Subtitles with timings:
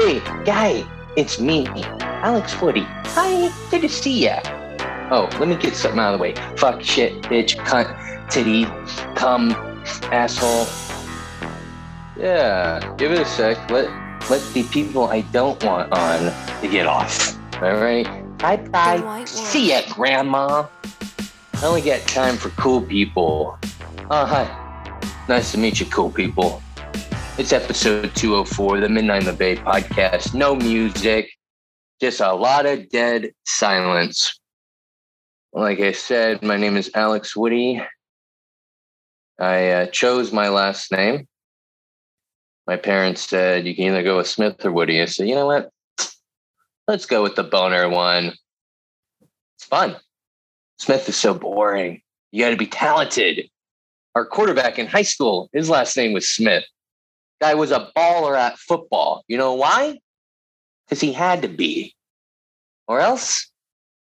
[0.00, 0.82] Hey, guy,
[1.14, 1.66] it's me,
[2.00, 2.86] Alex Woody.
[3.12, 4.40] Hi, good to see ya.
[5.10, 6.34] Oh, let me get something out of the way.
[6.56, 7.86] Fuck, shit, bitch, cunt,
[8.30, 8.64] titty,
[9.14, 9.50] cum,
[10.10, 10.66] asshole.
[12.16, 13.58] Yeah, give it a sec.
[13.70, 13.90] Let
[14.30, 17.36] let the people I don't want on to get off.
[17.60, 18.06] All right.
[18.38, 19.24] Bye bye.
[19.26, 20.66] See ya, Grandma.
[21.56, 23.58] I only got time for cool people.
[24.10, 24.48] Oh, hi.
[25.28, 26.62] Nice to meet you, cool people.
[27.40, 30.34] It's episode 204, the Midnight in the Bay podcast.
[30.34, 31.30] No music,
[31.98, 34.38] just a lot of dead silence.
[35.54, 37.80] Like I said, my name is Alex Woody.
[39.38, 41.26] I uh, chose my last name.
[42.66, 45.00] My parents said you can either go with Smith or Woody.
[45.00, 45.70] I said, you know what?
[46.86, 48.34] Let's go with the boner one.
[49.56, 49.96] It's fun.
[50.78, 52.02] Smith is so boring.
[52.32, 53.48] You got to be talented.
[54.14, 56.64] Our quarterback in high school, his last name was Smith.
[57.40, 59.24] Guy was a baller at football.
[59.28, 59.98] You know why?
[60.86, 61.94] Because he had to be.
[62.86, 63.50] Or else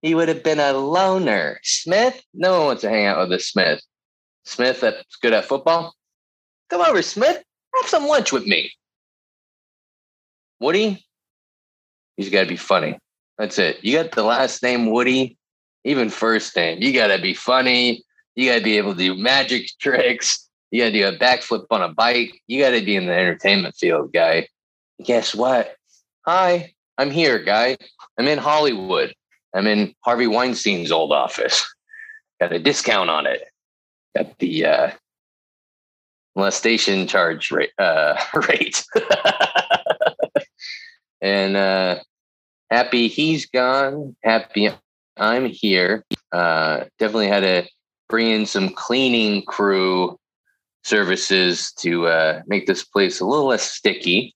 [0.01, 1.59] he would have been a loner.
[1.63, 2.21] Smith?
[2.33, 3.81] No one wants to hang out with a Smith.
[4.45, 5.93] Smith that's good at football?
[6.69, 7.43] Come over, Smith.
[7.75, 8.71] Have some lunch with me.
[10.59, 11.05] Woody?
[12.17, 12.97] He's got to be funny.
[13.37, 13.83] That's it.
[13.83, 15.37] You got the last name Woody,
[15.83, 16.81] even first name.
[16.81, 18.03] You got to be funny.
[18.35, 20.47] You got to be able to do magic tricks.
[20.71, 22.41] You got to do a backflip on a bike.
[22.47, 24.47] You got to be in the entertainment field, guy.
[25.03, 25.75] Guess what?
[26.25, 27.77] Hi, I'm here, guy.
[28.17, 29.13] I'm in Hollywood.
[29.53, 31.65] I'm in Harvey Weinstein's old office.
[32.39, 33.43] Got a discount on it.
[34.15, 34.91] Got the uh,
[36.35, 37.71] molestation charge rate.
[37.77, 38.15] Uh,
[38.47, 38.85] rate.
[41.21, 41.99] and uh,
[42.69, 44.15] happy he's gone.
[44.23, 44.69] Happy
[45.17, 46.05] I'm here.
[46.31, 47.69] Uh, definitely had to
[48.07, 50.17] bring in some cleaning crew
[50.83, 54.35] services to uh, make this place a little less sticky.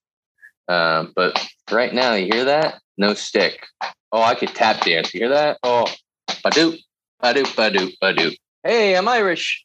[0.68, 2.80] Uh, but right now, you hear that?
[2.98, 3.66] No stick.
[4.12, 5.12] Oh, I could tap dance.
[5.12, 5.58] You hear that?
[5.62, 5.86] Oh,
[6.28, 6.78] badoop,
[7.22, 8.36] badoop, badoop, badoop.
[8.62, 9.64] Hey, I'm Irish.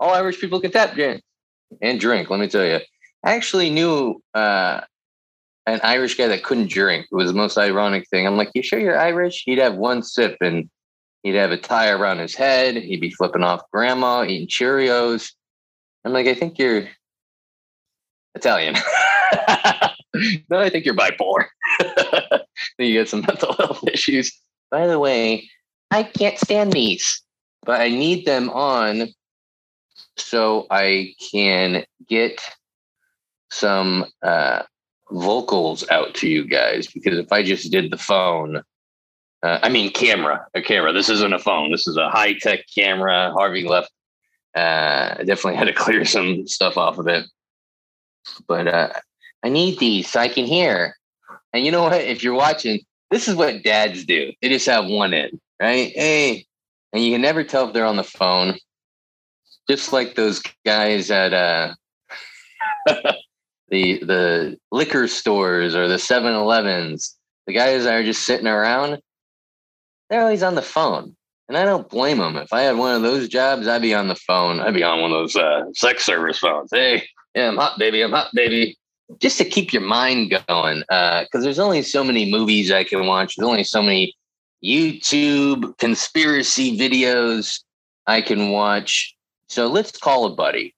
[0.00, 1.22] All Irish people can tap dance
[1.80, 2.28] and drink.
[2.28, 2.80] Let me tell you.
[3.24, 4.80] I actually knew uh,
[5.66, 7.06] an Irish guy that couldn't drink.
[7.10, 8.26] It was the most ironic thing.
[8.26, 9.44] I'm like, you sure you're Irish?
[9.46, 10.68] He'd have one sip and
[11.22, 12.74] he'd have a tie around his head.
[12.76, 15.32] He'd be flipping off grandma, eating Cheerios.
[16.04, 16.88] I'm like, I think you're
[18.34, 18.74] Italian.
[20.50, 21.46] no, I think you're bipolar.
[22.78, 24.32] you get some mental health issues.
[24.70, 25.48] By the way,
[25.90, 27.22] I can't stand these,
[27.64, 29.08] but I need them on
[30.16, 32.42] so I can get
[33.50, 34.62] some uh,
[35.10, 36.86] vocals out to you guys.
[36.86, 38.62] Because if I just did the phone,
[39.42, 40.92] uh, I mean camera, a camera.
[40.92, 41.70] This isn't a phone.
[41.70, 43.32] This is a high tech camera.
[43.32, 43.90] Harvey left.
[44.56, 47.26] Uh, I definitely had to clear some stuff off of it,
[48.46, 48.92] but uh,
[49.42, 50.96] I need these so I can hear.
[51.52, 52.00] And you know what?
[52.00, 52.80] If you're watching,
[53.10, 54.32] this is what dads do.
[54.40, 55.92] They just have one in, right?
[55.94, 56.46] Hey,
[56.92, 58.58] and you can never tell if they're on the phone.
[59.68, 61.74] Just like those guys at uh,
[63.68, 69.00] the the liquor stores or the 7-Elevens, the guys that are just sitting around,
[70.10, 71.16] they're always on the phone.
[71.52, 72.36] And I don't blame them.
[72.36, 74.58] If I had one of those jobs, I'd be on the phone.
[74.58, 76.70] I'd be on one of those uh, sex service phones.
[76.72, 78.00] Hey, yeah, I'm hot, baby.
[78.00, 78.78] I'm hot, baby.
[79.18, 80.78] Just to keep your mind going.
[80.78, 83.36] Because uh, there's only so many movies I can watch.
[83.36, 84.16] There's only so many
[84.64, 87.60] YouTube conspiracy videos
[88.06, 89.14] I can watch.
[89.48, 90.74] So let's call a buddy.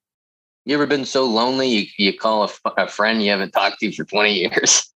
[0.64, 3.92] You ever been so lonely you, you call a, a friend you haven't talked to
[3.92, 4.92] for 20 years?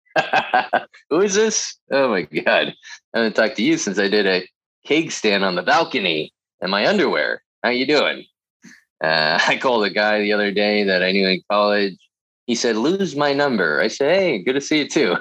[1.08, 1.78] Who is this?
[1.92, 2.74] Oh my God.
[3.14, 4.44] I haven't talked to you since I did a
[4.86, 7.42] keg stand on the balcony in my underwear.
[7.62, 8.24] How you doing?
[9.02, 11.96] Uh, I called a guy the other day that I knew in college.
[12.46, 13.80] He said, lose my number.
[13.80, 15.16] I said, hey, good to see you too.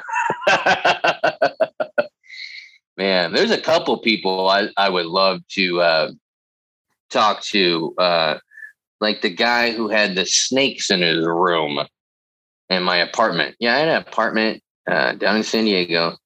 [2.97, 6.12] Man, there's a couple people I, I would love to uh,
[7.10, 7.94] talk to.
[7.98, 8.38] Uh,
[9.00, 11.80] like the guy who had the snakes in his room
[12.69, 13.56] in my apartment.
[13.60, 16.18] Yeah, I had an apartment uh, down in San Diego.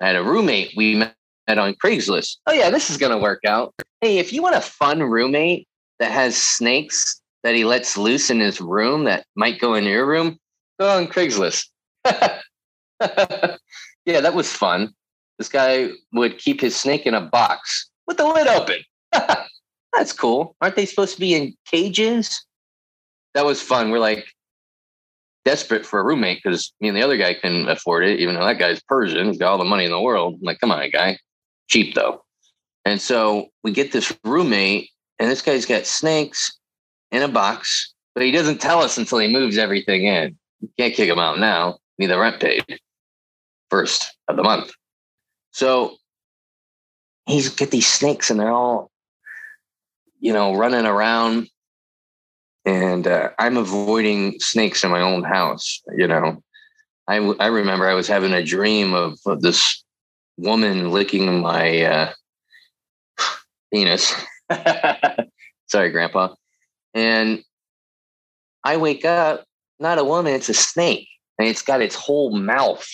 [0.00, 1.14] I had a roommate we met
[1.58, 2.36] on Craigslist.
[2.46, 3.74] Oh, yeah, this is to work out.
[4.00, 5.66] Hey, if you want a fun roommate
[5.98, 10.06] that has snakes that he lets loose in his room that might go in your
[10.06, 10.38] room,
[10.80, 11.66] go on Craigslist.
[12.04, 12.40] yeah,
[14.06, 14.92] that was fun.
[15.38, 18.78] This guy would keep his snake in a box with the lid open.
[19.92, 20.56] That's cool.
[20.60, 22.44] Aren't they supposed to be in cages?
[23.34, 23.90] That was fun.
[23.90, 24.26] We're like
[25.44, 28.44] desperate for a roommate because me and the other guy can afford it, even though
[28.44, 29.28] that guy's Persian.
[29.28, 30.34] He's got all the money in the world.
[30.34, 31.18] I'm like, come on, guy.
[31.68, 32.22] Cheap though.
[32.84, 36.58] And so we get this roommate, and this guy's got snakes
[37.10, 40.36] in a box, but he doesn't tell us until he moves everything in.
[40.60, 41.78] You can't kick him out now.
[41.98, 42.64] Need the rent paid.
[43.70, 44.72] first of the month.
[45.52, 45.96] So
[47.26, 48.90] he's get these snakes and they're all,
[50.20, 51.48] you know, running around.
[52.64, 55.82] And uh, I'm avoiding snakes in my own house.
[55.96, 56.42] You know,
[57.08, 59.83] I, I remember I was having a dream of, of this
[60.36, 62.12] woman licking my uh,
[63.72, 64.14] penis.
[65.66, 66.34] Sorry, Grandpa.
[66.94, 67.42] And
[68.62, 69.44] I wake up,
[69.78, 71.08] not a woman, it's a snake.
[71.38, 72.86] And it's got its whole mouth.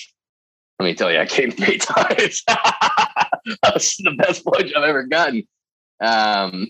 [0.79, 2.43] Let me tell you, I came three times.
[3.63, 5.47] That's the best punch I've ever gotten.
[6.01, 6.69] Um,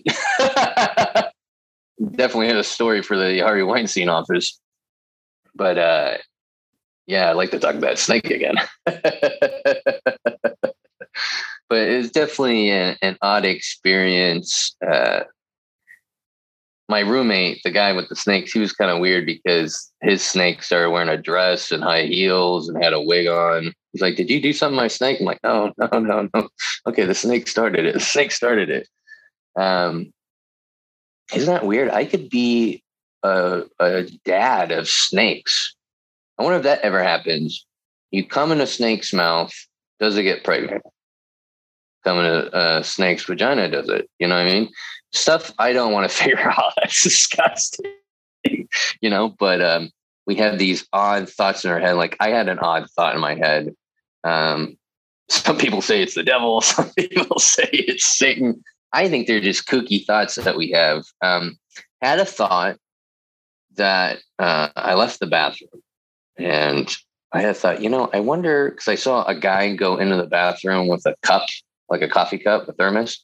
[2.11, 4.59] definitely had a story for the Harvey Weinstein office.
[5.55, 6.17] But uh,
[7.07, 8.55] yeah, I'd like to talk about snake again.
[11.69, 14.75] But it was definitely an, an odd experience.
[14.85, 15.21] Uh,
[16.89, 20.61] my roommate, the guy with the snakes, he was kind of weird because his snake
[20.61, 23.73] started wearing a dress and high heels and had a wig on.
[23.93, 26.49] He's like, "Did you do something to my snake?" I'm like, "No, no, no, no."
[26.87, 27.93] Okay, the snake started it.
[27.93, 28.87] The snake started it.
[29.55, 30.11] Um,
[31.33, 31.89] isn't that weird?
[31.89, 32.83] I could be
[33.23, 35.75] a, a dad of snakes.
[36.37, 37.65] I wonder if that ever happens.
[38.11, 39.53] You come in a snake's mouth,
[39.99, 40.83] does it get pregnant?
[42.03, 44.09] Come in a, a snake's vagina, does it?
[44.19, 44.69] You know what I mean?
[45.11, 46.73] stuff I don't want to figure out.
[46.77, 47.93] That's disgusting,
[49.01, 49.29] you know.
[49.29, 49.91] But um,
[50.25, 51.93] we have these odd thoughts in our head.
[51.93, 53.75] Like I had an odd thought in my head.
[54.23, 54.77] Um,
[55.29, 56.59] some people say it's the devil.
[56.61, 58.61] Some people say it's Satan.
[58.91, 61.05] I think they're just kooky thoughts that we have.
[61.21, 61.57] Um,
[62.01, 62.77] had a thought
[63.77, 65.81] that uh, I left the bathroom
[66.37, 66.93] and
[67.31, 70.27] I had thought, you know, I wonder because I saw a guy go into the
[70.27, 71.45] bathroom with a cup,
[71.91, 73.23] like a coffee cup, a thermos.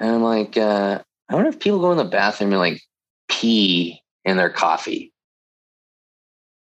[0.00, 2.82] And I'm like, uh, I wonder if people go in the bathroom and like
[3.28, 5.12] pee in their coffee.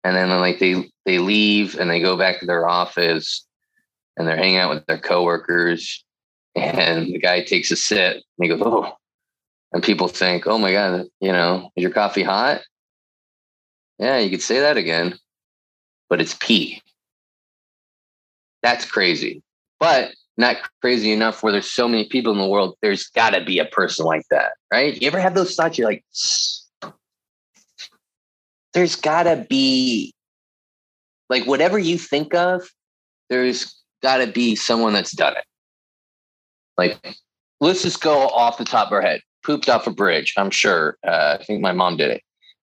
[0.04, 3.44] And then like they they leave and they go back to their office
[4.16, 6.04] and they're hanging out with their coworkers.
[6.54, 8.92] And the guy takes a sip and he goes, Oh,
[9.72, 12.62] and people think, Oh my God, you know, is your coffee hot?
[13.98, 15.18] Yeah, you could say that again,
[16.08, 16.82] but it's pee.
[18.62, 19.42] That's crazy.
[19.80, 22.76] But not crazy enough where there's so many people in the world.
[22.82, 25.00] There's got to be a person like that, right?
[25.00, 25.78] You ever have those thoughts?
[25.78, 26.04] You're like,
[28.74, 30.12] there's got to be,
[31.30, 32.68] like, whatever you think of,
[33.30, 35.44] there's got to be someone that's done it.
[36.76, 37.16] Like,
[37.60, 39.20] let's just go off the top of our head.
[39.44, 40.98] Pooped off a bridge, I'm sure.
[41.06, 42.22] Uh, I think my mom did it.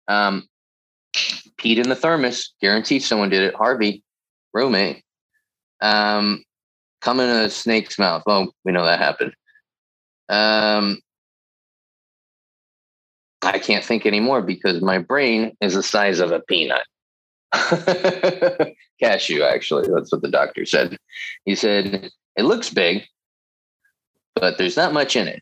[0.07, 0.47] Um,
[1.15, 3.55] peed in the thermos, guaranteed someone did it.
[3.55, 4.03] Harvey,
[4.53, 5.03] roommate.
[5.79, 6.43] Um,
[7.01, 8.23] come in a snake's mouth.
[8.25, 9.33] Well, we know that happened.
[10.29, 10.99] Um,
[13.41, 16.85] I can't think anymore because my brain is the size of a peanut.
[19.01, 19.89] Cashew, actually.
[19.91, 20.97] That's what the doctor said.
[21.45, 23.03] He said, it looks big,
[24.35, 25.41] but there's not much in it.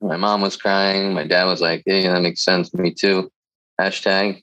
[0.00, 1.14] My mom was crying.
[1.14, 2.70] My dad was like, hey, that makes sense.
[2.70, 3.30] To me too.
[3.80, 4.42] Hashtag.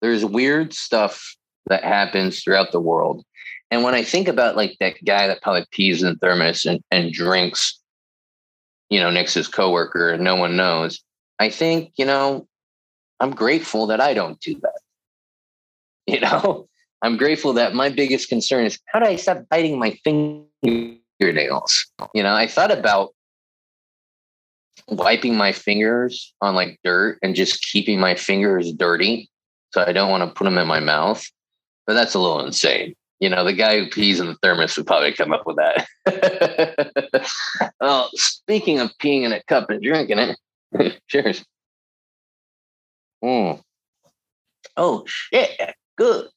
[0.00, 3.24] There's weird stuff that happens throughout the world.
[3.70, 6.80] And when I think about like that guy that probably pees in the thermos and,
[6.90, 7.80] and drinks,
[8.90, 11.02] you know, next to his coworker and no one knows,
[11.38, 12.46] I think, you know,
[13.18, 14.80] I'm grateful that I don't do that.
[16.08, 16.68] You know,
[17.02, 21.84] I'm grateful that my biggest concern is how do I stop biting my fingernails?
[22.14, 23.12] You know, I thought about
[24.86, 29.28] wiping my fingers on like dirt and just keeping my fingers dirty.
[29.72, 31.28] So I don't want to put them in my mouth.
[31.88, 34.86] But that's a little insane you know, the guy who pees in the thermos would
[34.86, 37.26] probably come up with that.
[37.80, 41.44] well, speaking of peeing in a cup and drinking it, cheers.
[43.24, 43.60] Mm.
[44.76, 46.28] Oh shit, good.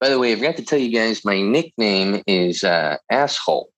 [0.00, 3.70] By the way, I forgot to tell you guys, my nickname is uh, asshole.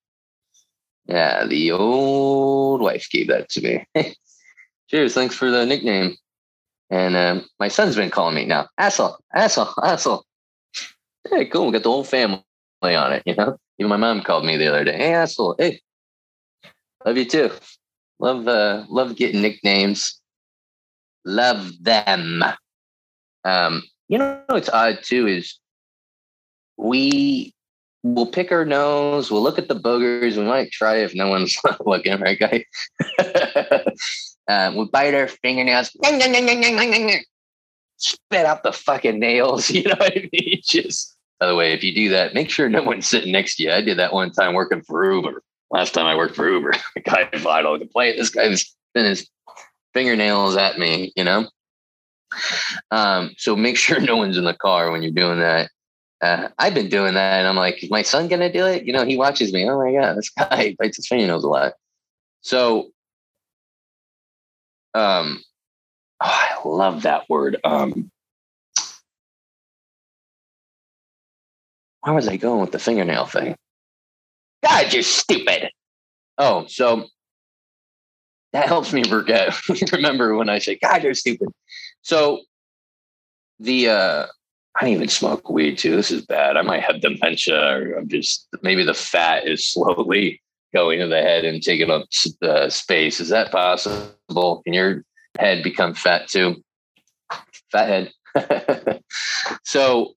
[1.07, 4.15] Yeah, the old wife gave that to me.
[4.91, 6.17] cheers, thanks for the nickname.
[6.91, 10.25] And um, my son's been calling me now, asshole, asshole, asshole.
[11.29, 11.67] Hey, cool.
[11.67, 12.43] We got the whole family
[12.83, 13.57] on it, you know?
[13.79, 14.97] Even my mom called me the other day.
[14.97, 15.57] Hey, asshole.
[15.59, 15.81] Hey,
[17.05, 17.51] love you too.
[18.19, 20.21] Love, uh, love getting nicknames.
[21.25, 22.43] Love them.
[23.45, 25.59] Um, you know, it's odd too is
[26.77, 27.55] we
[28.03, 31.57] will pick our nose, we'll look at the boogers, we might try if no one's
[31.87, 32.65] looking, right, guy?
[34.49, 35.91] uh, we bite our fingernails,
[38.01, 40.61] spit out the fucking nails, you know what I mean?
[40.65, 43.65] Just by the way, if you do that, make sure no one's sitting next to
[43.65, 43.73] you.
[43.73, 45.43] I did that one time working for Uber.
[45.71, 49.07] Last time I worked for Uber, the guy thought, oh, the play, this guy's been
[49.07, 49.29] his
[49.95, 51.49] fingernails at me, you know?
[52.91, 55.71] Um, so make sure no one's in the car when you're doing that.
[56.21, 58.85] uh, I've been doing that, and I'm like, is my son gonna do it?
[58.85, 59.69] You know, he watches me.
[59.69, 61.73] Oh my god, this guy bites his fingernails a lot.
[62.43, 62.91] So,
[64.95, 65.43] um,
[66.21, 66.27] oh,
[66.65, 67.59] I love that word.
[67.65, 68.11] Um,
[72.01, 73.57] where was I going with the fingernail thing?
[74.63, 75.71] God, you're stupid.
[76.39, 77.07] Oh, so
[78.53, 79.55] that helps me forget.
[79.93, 81.49] Remember when I say, God, you're stupid.
[82.03, 82.41] So
[83.59, 84.27] the uh
[84.77, 85.97] I don't even smoke weed too.
[85.97, 86.57] This is bad.
[86.57, 90.41] I might have dementia or I'm just maybe the fat is slowly
[90.73, 92.07] going to the head and taking up
[92.43, 93.21] uh, space.
[93.21, 94.63] Is that possible?
[94.65, 95.05] Can your
[95.39, 96.63] head become fat too?
[97.73, 99.03] Fat head.
[99.65, 100.15] so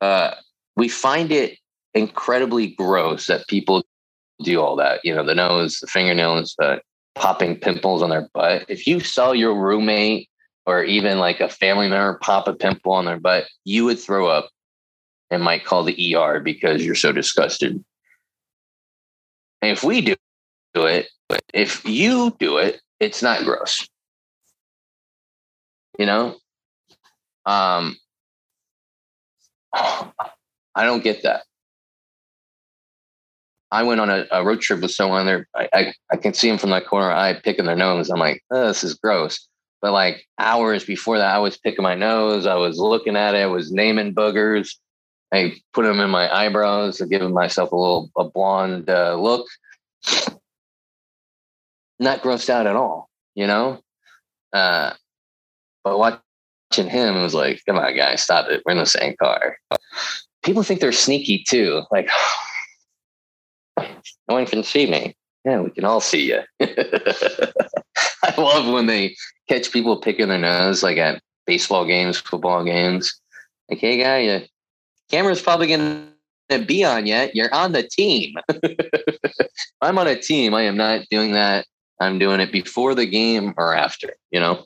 [0.00, 0.32] uh,
[0.76, 1.58] we find it
[1.94, 3.84] incredibly gross that people
[4.42, 5.00] do all that.
[5.04, 6.76] You know, the nose, the fingernails, uh,
[7.14, 8.64] popping pimples on their butt.
[8.68, 10.28] If you saw your roommate
[10.66, 14.28] or even like a family member pop a pimple on their butt, you would throw
[14.28, 14.50] up
[15.30, 17.84] and might call the ER because you're so disgusted.
[19.60, 20.14] And if we do
[20.74, 23.88] it, but if you do it, it's not gross.
[25.98, 26.36] You know?
[27.44, 27.96] Um
[29.74, 31.42] I don't get that.
[33.70, 35.46] I went on a, a road trip with someone there.
[35.54, 38.08] I, I, I, can see them from the corner eye picking their nose.
[38.08, 39.46] I'm like, oh, this is gross.
[39.82, 42.46] But like hours before that, I was picking my nose.
[42.46, 43.42] I was looking at it.
[43.42, 44.70] I was naming boogers.
[45.32, 49.46] I put them in my eyebrows to give myself a little a blonde uh, look.
[52.00, 53.80] Not grossed out at all, you know.
[54.52, 54.94] Uh,
[55.84, 58.62] but watching him it was like, come on, guys, stop it.
[58.64, 59.56] We're in the same car.
[60.42, 61.82] People think they're sneaky too.
[61.90, 62.08] Like,
[63.78, 63.86] no
[64.34, 65.16] one can see me.
[65.44, 66.40] Yeah, we can all see you.
[66.60, 69.16] I love when they
[69.48, 73.18] catch people picking their nose, like at baseball games, football games.
[73.70, 74.40] Like, hey, guy, your
[75.10, 76.08] camera's probably going
[76.50, 77.34] to be on yet.
[77.34, 78.34] You're on the team.
[79.80, 80.54] I'm on a team.
[80.54, 81.66] I am not doing that.
[82.00, 84.64] I'm doing it before the game or after, you know?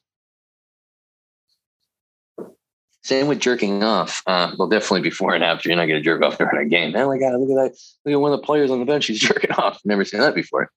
[3.04, 4.23] Same with jerking off.
[4.26, 5.68] Uh, well, definitely before and after.
[5.68, 6.94] You're not going to jerk off during a game.
[6.94, 7.78] Oh my God, look at that.
[8.04, 9.06] Look at one of the players on the bench.
[9.06, 9.80] He's jerking off.
[9.85, 10.71] Never seen that before.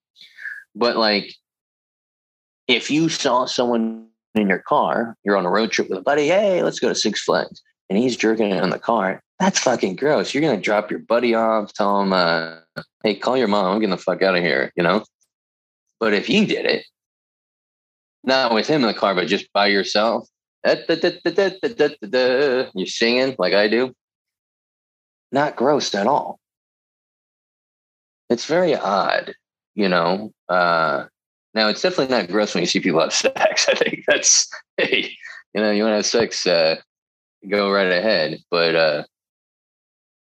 [0.74, 1.34] But like,
[2.68, 6.28] if you saw someone in your car, you're on a road trip with a buddy,
[6.28, 9.98] hey, let's go to Six Flags, and he's jerking it in the car, that's fucking
[9.98, 10.34] gross.
[10.34, 12.58] You're going to drop your buddy off, tell him, uh,
[13.04, 13.74] hey, call your mom.
[13.74, 15.04] I'm getting the fuck out of here, you know?
[16.00, 16.86] But if you did it,
[18.24, 20.28] not with him in the car, but just by yourself,
[22.74, 23.94] you're singing like I do,
[25.32, 26.40] not gross at all.
[28.30, 29.36] It's very odd,
[29.76, 30.34] you know?
[30.50, 31.06] Uh,
[31.54, 33.68] now, it's definitely not gross when you see people have sex.
[33.70, 35.16] I think that's, hey,
[35.54, 36.78] you know, you want to have sex, uh,
[37.48, 38.40] go right ahead.
[38.50, 39.04] But, uh,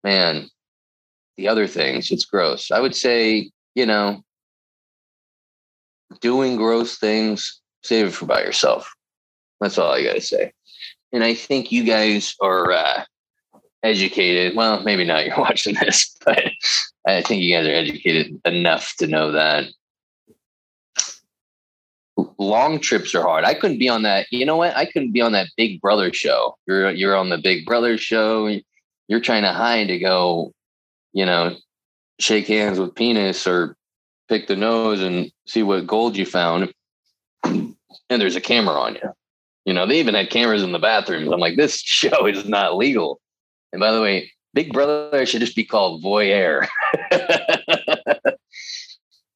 [0.04, 0.50] man,
[1.38, 2.72] the other things, it's gross.
[2.72, 4.24] I would say, you know,
[6.22, 8.92] doing gross things, save it for by yourself.
[9.62, 10.52] That's all I got to say.
[11.14, 13.04] And I think you guys are uh,
[13.84, 14.56] educated.
[14.56, 15.26] Well, maybe not.
[15.28, 16.52] You're watching this, but
[17.08, 19.66] I think you guys are educated enough to know that
[22.38, 23.46] long trips are hard.
[23.46, 24.28] I couldn't be on that.
[24.32, 24.76] You know what?
[24.76, 26.58] I couldn't be on that Big Brother show.
[26.68, 28.60] You're you're on the Big Brother show.
[29.08, 30.54] You're trying to hide to go,
[31.14, 31.56] you know,
[32.20, 33.76] shake hands with penis or
[34.30, 36.72] pick the nose and see what gold you found.
[37.44, 37.76] And
[38.22, 39.12] there's a camera on you.
[39.66, 41.32] You know, they even had cameras in the bathrooms.
[41.32, 43.20] I'm like, this show is not legal.
[43.72, 46.68] And by the way, Big Brother should just be called Voyeur.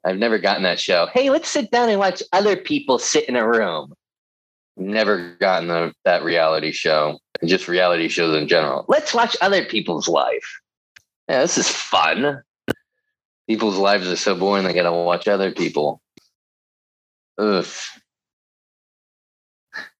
[0.06, 1.08] I've never gotten that show.
[1.14, 3.94] Hey, let's sit down and watch other people sit in a room.
[4.78, 8.86] Never gotten the, that reality show, and just reality shows in general.
[8.88, 10.60] Let's watch other people's life.
[11.30, 12.44] Yeah, this is fun.
[13.48, 14.66] People's lives are so boring.
[14.66, 16.02] They got to watch other people.
[17.38, 17.66] Ugh.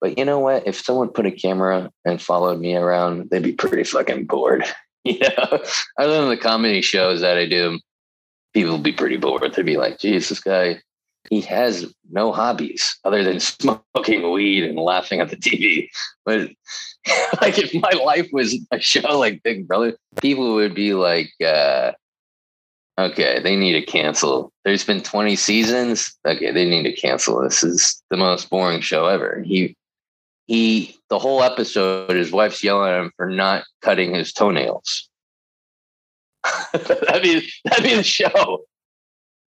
[0.02, 0.68] But you know what?
[0.68, 4.66] If someone put a camera and followed me around, they'd be pretty fucking bored.
[5.08, 5.60] You know,
[6.00, 7.80] other than the comedy shows that I do,
[8.56, 9.54] people would be pretty bored.
[9.54, 10.82] They'd be like, geez, this guy,
[11.30, 15.90] he has no hobbies other than smoking weed and laughing at the TV.
[16.26, 16.50] But
[17.42, 21.92] like if my life was a show like Big Brother, people would be like, uh,
[22.98, 24.52] okay, they need to cancel.
[24.64, 26.16] There's been 20 seasons.
[26.26, 27.42] Okay, they need to cancel.
[27.42, 29.42] This is the most boring show ever.
[29.46, 29.76] He
[30.48, 35.10] he the whole episode, his wife's yelling at him for not cutting his toenails.
[36.74, 38.66] that'd be that'd be the show.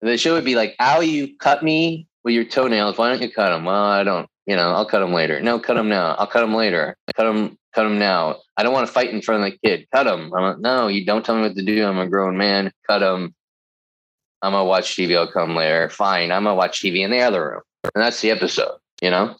[0.00, 2.98] The show would be like, "How you cut me with your toenails?
[2.98, 4.28] Why don't you cut them?" Well, I don't.
[4.46, 5.40] You know, I'll cut them later.
[5.40, 6.14] No, cut them now.
[6.14, 6.96] I'll cut them later.
[7.14, 7.58] Cut them.
[7.78, 8.40] Cut them now.
[8.56, 9.86] I don't want to fight in front of the kid.
[9.94, 10.32] Cut them.
[10.34, 11.86] I'm like, no, you don't tell me what to do.
[11.86, 12.72] I'm a grown man.
[12.88, 13.32] Cut them.
[14.42, 15.16] I'm gonna watch TV.
[15.16, 15.88] I'll come later.
[15.88, 16.32] Fine.
[16.32, 17.60] I'm gonna watch TV in the other room,
[17.94, 18.78] and that's the episode.
[19.00, 19.36] You know,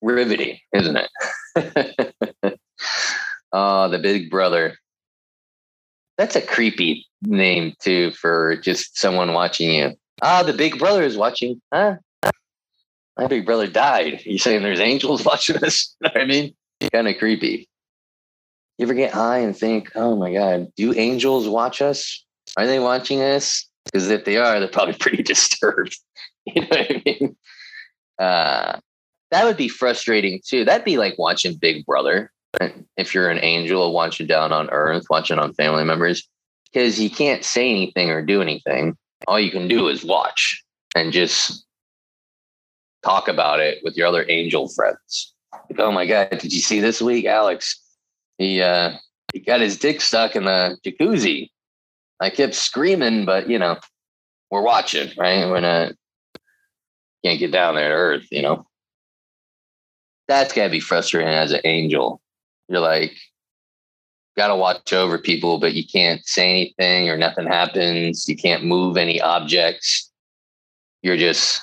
[0.00, 2.14] riveting, isn't it?
[3.52, 4.78] oh, the Big Brother.
[6.16, 9.92] That's a creepy name too for just someone watching you.
[10.22, 11.60] Ah, the Big Brother is watching.
[11.70, 11.96] Huh?
[13.18, 14.22] My big brother died.
[14.24, 15.94] You saying there's angels watching us?
[16.00, 16.54] You know I mean,
[16.92, 17.68] kind of creepy.
[18.78, 22.24] You ever get high and think, oh my God, do angels watch us?
[22.56, 23.66] Are they watching us?
[23.84, 25.96] Because if they are, they're probably pretty disturbed.
[26.46, 27.36] you know what I mean?
[28.18, 28.78] Uh,
[29.30, 30.64] that would be frustrating too.
[30.64, 32.30] That'd be like watching Big Brother.
[32.96, 36.26] If you're an angel watching down on earth, watching on family members,
[36.72, 38.96] because you can't say anything or do anything.
[39.28, 41.65] All you can do is watch and just
[43.06, 45.32] talk about it with your other angel friends.
[45.52, 47.80] Like, oh my God, did you see this week, Alex?
[48.38, 48.92] He uh
[49.32, 51.50] he got his dick stuck in the jacuzzi.
[52.20, 53.78] I kept screaming, but you know,
[54.50, 55.48] we're watching, right?
[55.48, 55.92] We're not
[57.24, 58.66] can't get down there to earth, you know.
[60.28, 62.20] That's gotta be frustrating as an angel.
[62.68, 63.12] You're like,
[64.36, 68.28] gotta watch over people, but you can't say anything or nothing happens.
[68.28, 70.10] You can't move any objects.
[71.02, 71.60] You're just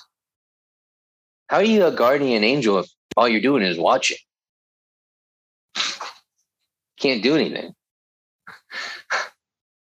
[1.53, 4.17] how are you a guardian angel if all you're doing is watching?
[6.99, 7.73] Can't do anything.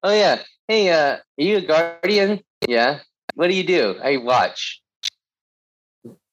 [0.04, 0.42] Oh yeah.
[0.68, 2.40] Hey, uh, are you a guardian?
[2.68, 3.00] Yeah.
[3.34, 3.96] What do you do?
[4.00, 4.80] I watch.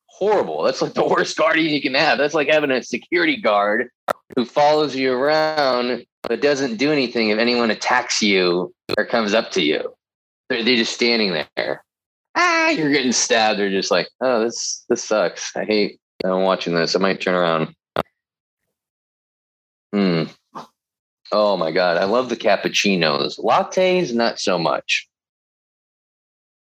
[0.06, 0.62] Horrible.
[0.62, 2.20] That's like the worst guardian you can have.
[2.20, 3.90] That's like having a security guard
[4.36, 9.50] who follows you around but doesn't do anything if anyone attacks you or comes up
[9.54, 9.96] to you.
[10.50, 11.84] They're, they're just standing there.
[12.36, 13.60] Ah, you're getting stabbed.
[13.60, 15.56] They're just like, oh, this this sucks.
[15.56, 16.00] I hate.
[16.24, 16.96] I'm watching this.
[16.96, 17.76] I might turn around.
[19.94, 20.24] Hmm.
[21.32, 23.40] Oh my god, I love the cappuccinos.
[23.40, 25.08] Lattes, not so much.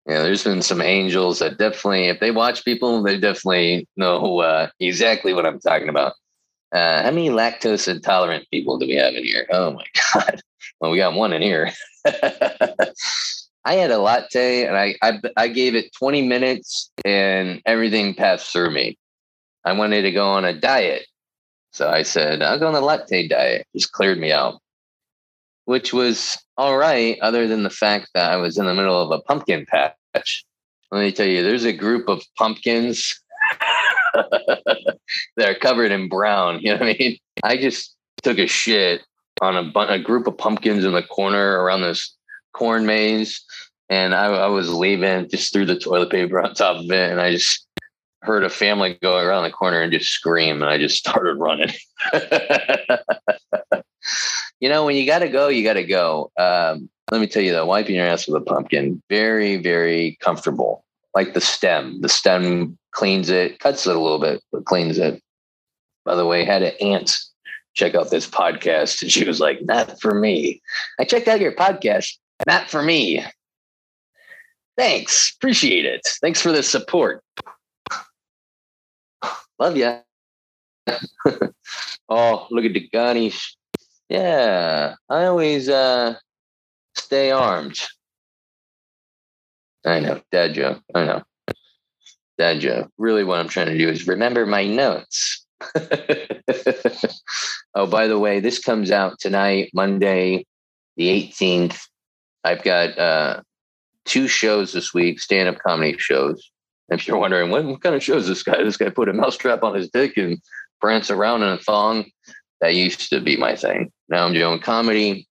[0.08, 4.70] Yeah, there's been some angels that definitely, if they watch people, they definitely know uh,
[4.80, 6.14] exactly what I'm talking about.
[6.72, 9.48] Uh, how many lactose intolerant people do we have in here?
[9.50, 10.42] Oh my god.
[10.80, 11.72] Well, we got one in here.
[13.66, 18.52] I had a latte and I, I I gave it 20 minutes and everything passed
[18.52, 18.98] through me.
[19.66, 21.08] I wanted to go on a diet.
[21.72, 23.68] So I said, I'll go on a latte diet.
[23.76, 24.62] Just cleared me out.
[25.66, 29.12] Which was all right, other than the fact that I was in the middle of
[29.12, 30.46] a pumpkin patch.
[30.92, 33.20] Let me tell you, there's a group of pumpkins
[34.14, 35.00] that
[35.40, 36.60] are covered in brown.
[36.62, 37.18] You know what I mean?
[37.44, 39.02] I just took a shit
[39.42, 42.16] on a, a group of pumpkins in the corner around this
[42.54, 43.44] corn maze,
[43.90, 47.22] and I, I was leaving, just threw the toilet paper on top of it, and
[47.22, 47.68] I just
[48.22, 51.72] heard a family go around the corner and just scream, and I just started running.
[54.60, 56.32] you know, when you got to go, you got to go.
[56.38, 60.84] Um, let me tell you though, wiping your ass with a pumpkin, very, very comfortable.
[61.14, 65.22] Like the stem, the stem cleans it, cuts it a little bit, but cleans it.
[66.04, 67.16] By the way, had an aunt
[67.74, 70.62] check out this podcast, and she was like, "Not for me."
[71.00, 72.18] I checked out your podcast.
[72.48, 73.24] Not for me.
[74.78, 75.34] Thanks.
[75.38, 76.02] Appreciate it.
[76.22, 77.24] Thanks for the support.
[79.58, 80.00] Love ya.
[82.10, 83.56] oh, look at the garnish.
[84.10, 86.16] Yeah, I always uh,
[86.96, 87.80] stay armed.
[89.86, 90.82] I know, dad joke.
[90.94, 91.24] I know,
[92.38, 92.92] dad joke.
[92.98, 95.46] Really, what I'm trying to do is remember my notes.
[97.76, 100.46] oh, by the way, this comes out tonight, Monday,
[100.98, 101.80] the 18th.
[102.44, 103.42] I've got uh,
[104.06, 106.52] two shows this week, stand up comedy shows.
[106.90, 108.64] If you're wondering, what, what kind of shows this guy?
[108.64, 110.40] This guy put a mousetrap on his dick and
[110.80, 112.06] prance around in a thong.
[112.62, 113.92] That used to be my thing.
[114.08, 115.28] Now I'm doing comedy.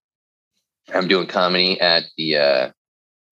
[0.93, 2.71] I'm doing comedy at the uh,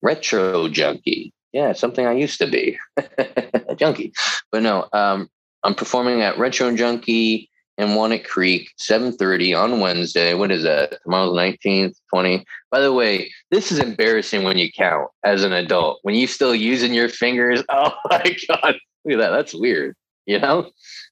[0.02, 1.32] Retro Junkie.
[1.52, 4.12] Yeah, something I used to be a junkie.
[4.50, 5.28] But no, um,
[5.62, 10.34] I'm performing at Retro Junkie in Walnut Creek, 7:30 on Wednesday.
[10.34, 10.98] What is that?
[11.02, 12.44] Tomorrow's 19th, 20.
[12.70, 15.98] By the way, this is embarrassing when you count as an adult.
[16.02, 17.62] When you still using your fingers.
[17.76, 19.30] Oh my god, look at that.
[19.30, 19.96] That's weird.
[20.26, 20.70] You know,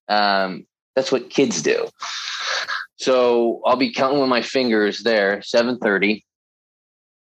[0.08, 1.88] um, that's what kids do.
[2.96, 5.40] So I'll be counting with my fingers there.
[5.40, 6.22] 7:30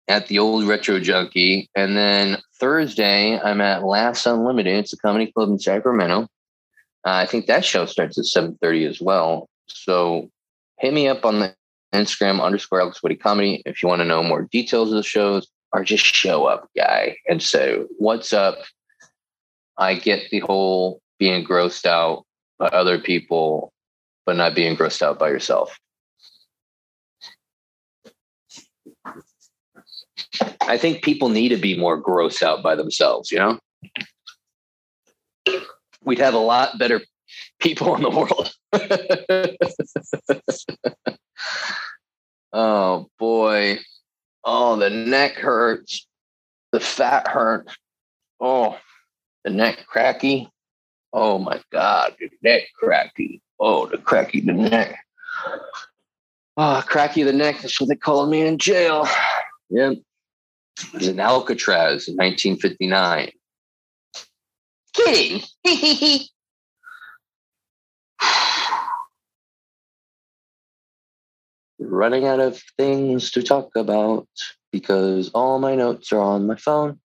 [0.09, 4.75] at the old Retro Junkie, and then Thursday I'm at Laughs Unlimited.
[4.75, 6.29] It's a comedy club in Sacramento.
[7.07, 9.49] Uh, I think that show starts at 7.30 as well.
[9.67, 10.31] So
[10.79, 11.55] hit me up on the
[11.95, 15.49] Instagram underscore Alex Woody Comedy if you want to know more details of the shows
[15.73, 18.59] or just show up, guy, and say, what's up?
[19.79, 22.25] I get the whole being grossed out
[22.59, 23.73] by other people
[24.27, 25.77] but not being grossed out by yourself.
[30.63, 33.59] I think people need to be more grossed out by themselves, you know?
[36.11, 37.01] We'd have a lot better
[37.61, 38.53] people in the world.
[42.53, 43.79] oh boy.
[44.43, 46.09] Oh, the neck hurts.
[46.73, 47.77] The fat hurts.
[48.41, 48.77] Oh,
[49.45, 50.51] the neck cracky.
[51.13, 53.41] Oh my God, the neck cracky.
[53.61, 54.99] Oh, the cracky the neck.
[56.57, 57.61] Oh, cracky the neck.
[57.63, 59.07] That's what they called me in jail.
[59.69, 59.93] Yep.
[59.93, 63.31] It was in Alcatraz in 1959.
[64.95, 65.43] Kidding.
[71.79, 74.27] Running out of things to talk about
[74.73, 77.01] because all my notes are on my phone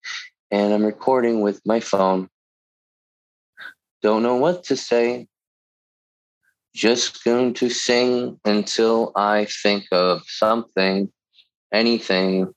[0.51, 2.29] and I'm recording with my phone.
[4.03, 5.27] Don't know what to say.
[6.75, 11.11] Just going to sing until I think of something,
[11.73, 12.53] anything.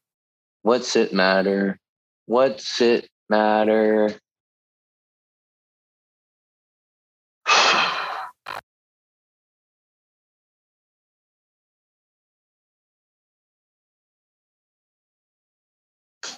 [0.62, 1.79] What's it matter?
[2.25, 4.09] What's it matter?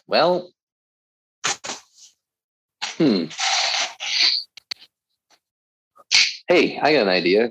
[0.08, 0.52] Well,
[2.98, 3.26] hmm.
[6.48, 7.50] Hey, I got an idea.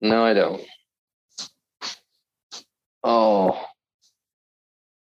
[0.00, 0.62] No, I don't.
[3.04, 3.62] Oh,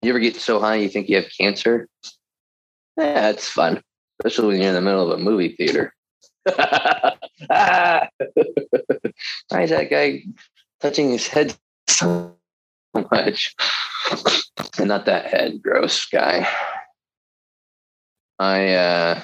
[0.03, 1.89] you ever get so high you think you have cancer?
[2.97, 3.83] Yeah, it's fun,
[4.21, 5.95] especially when you're in the middle of a movie theater.
[6.45, 8.09] Why
[9.53, 10.23] is that guy
[10.81, 11.57] touching his head
[13.11, 13.55] much?
[14.79, 16.49] and not that head, gross guy.
[18.39, 19.23] I uh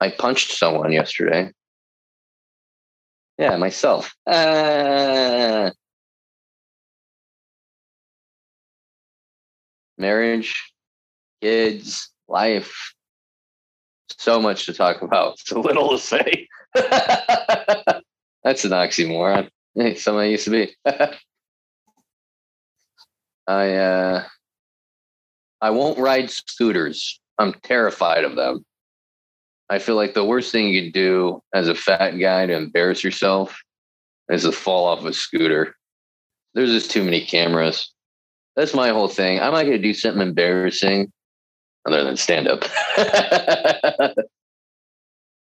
[0.00, 1.52] I punched someone yesterday.
[3.38, 4.14] Yeah, myself.
[4.26, 5.70] Uh,
[9.96, 10.72] marriage,
[11.40, 12.94] kids, life.
[14.18, 15.38] So much to talk about.
[15.38, 16.48] So little to say.
[16.74, 19.50] That's an oxymoron.
[19.74, 20.74] Hey, somebody used to be.
[23.46, 24.24] I uh,
[25.60, 27.20] I won't ride scooters.
[27.38, 28.64] I'm terrified of them.
[29.70, 33.02] I feel like the worst thing you could do as a fat guy to embarrass
[33.02, 33.58] yourself
[34.28, 35.74] is to fall off a scooter.
[36.54, 37.90] There's just too many cameras.
[38.54, 39.40] That's my whole thing.
[39.40, 41.10] I'm not going to do something embarrassing
[41.86, 42.64] other than stand up.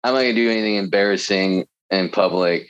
[0.04, 2.68] I'm not going to do anything embarrassing in public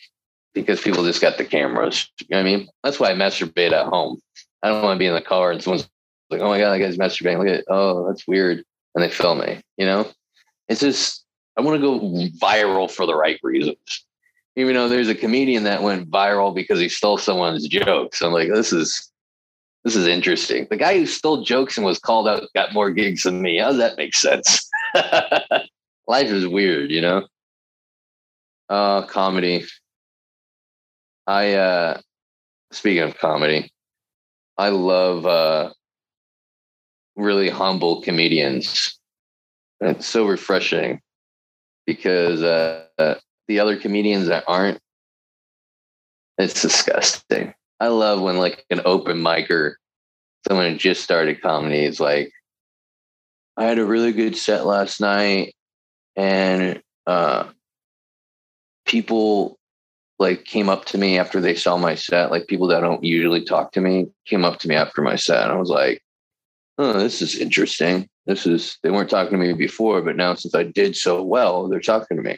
[0.53, 2.09] because people just got the cameras.
[2.19, 2.67] You know what I mean?
[2.83, 4.19] That's why I masturbate at home.
[4.65, 5.87] I don't want to be in the car and someone's
[6.31, 7.37] like, oh my God, that guy's masturbating.
[7.37, 7.65] Look at it.
[7.69, 8.63] Oh, that's weird.
[8.95, 10.09] And they film me, you know?
[10.67, 11.23] It's just,
[11.55, 11.99] I want to go
[12.43, 13.77] viral for the right reasons.
[14.55, 18.23] Even though there's a comedian that went viral because he stole someone's jokes.
[18.23, 19.11] I'm like, this is
[19.83, 20.65] this is interesting.
[20.67, 23.59] The guy who stole jokes and was called out got more gigs than me.
[23.59, 24.67] How does that make sense?
[26.07, 27.27] Life is weird, you know?
[28.69, 29.65] Uh comedy.
[31.27, 31.99] I uh
[32.71, 33.69] speaking of comedy,
[34.57, 35.71] I love uh
[37.15, 38.99] really humble comedians.
[39.81, 41.01] It's so refreshing
[41.85, 43.15] because uh, uh,
[43.47, 44.79] the other comedians that aren't,
[46.37, 47.53] it's disgusting.
[47.79, 49.75] I love when like an open micer,
[50.47, 52.31] someone who just started comedy is like,
[53.57, 55.53] I had a really good set last night,
[56.15, 57.49] and uh,
[58.85, 59.57] people
[60.19, 62.31] like came up to me after they saw my set.
[62.31, 65.43] Like people that don't usually talk to me came up to me after my set,
[65.43, 66.01] and I was like,
[66.77, 70.55] "Oh, this is interesting." This is, they weren't talking to me before, but now since
[70.55, 72.37] I did so well, they're talking to me.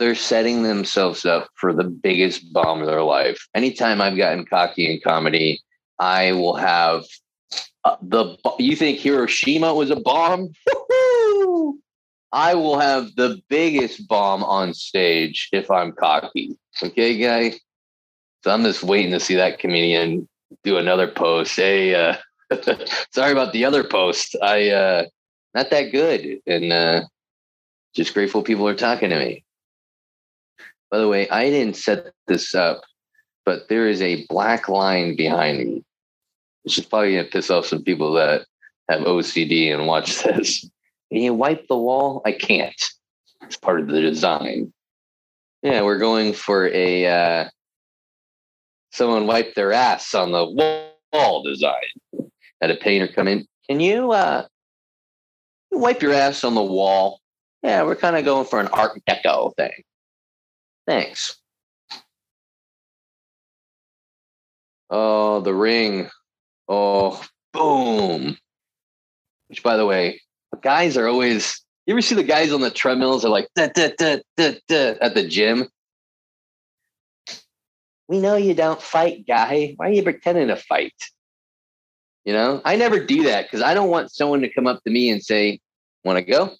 [0.00, 3.46] They're setting themselves up for the biggest bomb of their life.
[3.54, 5.62] Anytime I've gotten cocky in comedy,
[6.00, 7.04] I will have
[7.84, 10.48] uh, the, you think Hiroshima was a bomb?
[12.34, 16.56] I will have the biggest bomb on stage if I'm cocky.
[16.82, 17.56] Okay, guy?
[18.42, 20.28] So I'm just waiting to see that comedian
[20.64, 21.54] do another post.
[21.54, 22.16] Hey, uh,
[23.14, 24.36] sorry about the other post.
[24.42, 25.04] I uh
[25.54, 27.02] not that good and uh
[27.94, 29.44] just grateful people are talking to me.
[30.90, 32.82] By the way, I didn't set this up,
[33.46, 35.84] but there is a black line behind me.
[36.64, 38.44] Which is probably gonna piss off some people that
[38.88, 40.68] have OCD and watch this.
[41.12, 42.22] Can you wipe the wall?
[42.24, 42.74] I can't.
[43.42, 44.72] It's part of the design.
[45.62, 47.48] Yeah, we're going for a uh,
[48.90, 50.44] someone wipe their ass on the
[51.12, 51.74] wall design
[52.64, 53.46] had a painter come in.
[53.68, 54.46] Can you uh,
[55.70, 57.20] wipe your ass on the wall?
[57.62, 59.82] Yeah, we're kind of going for an Art Deco thing.
[60.86, 61.36] Thanks.
[64.88, 66.08] Oh, the ring.
[66.68, 68.38] Oh, boom.
[69.48, 70.22] Which, by the way,
[70.62, 71.60] guys are always.
[71.86, 74.94] You ever see the guys on the treadmills are like da, da, da, da, da,
[75.00, 75.68] at the gym?
[78.08, 79.74] We know you don't fight, guy.
[79.76, 80.94] Why are you pretending to fight?
[82.24, 84.90] You know, I never do that because I don't want someone to come up to
[84.90, 85.60] me and say,
[86.04, 86.52] "Want to go?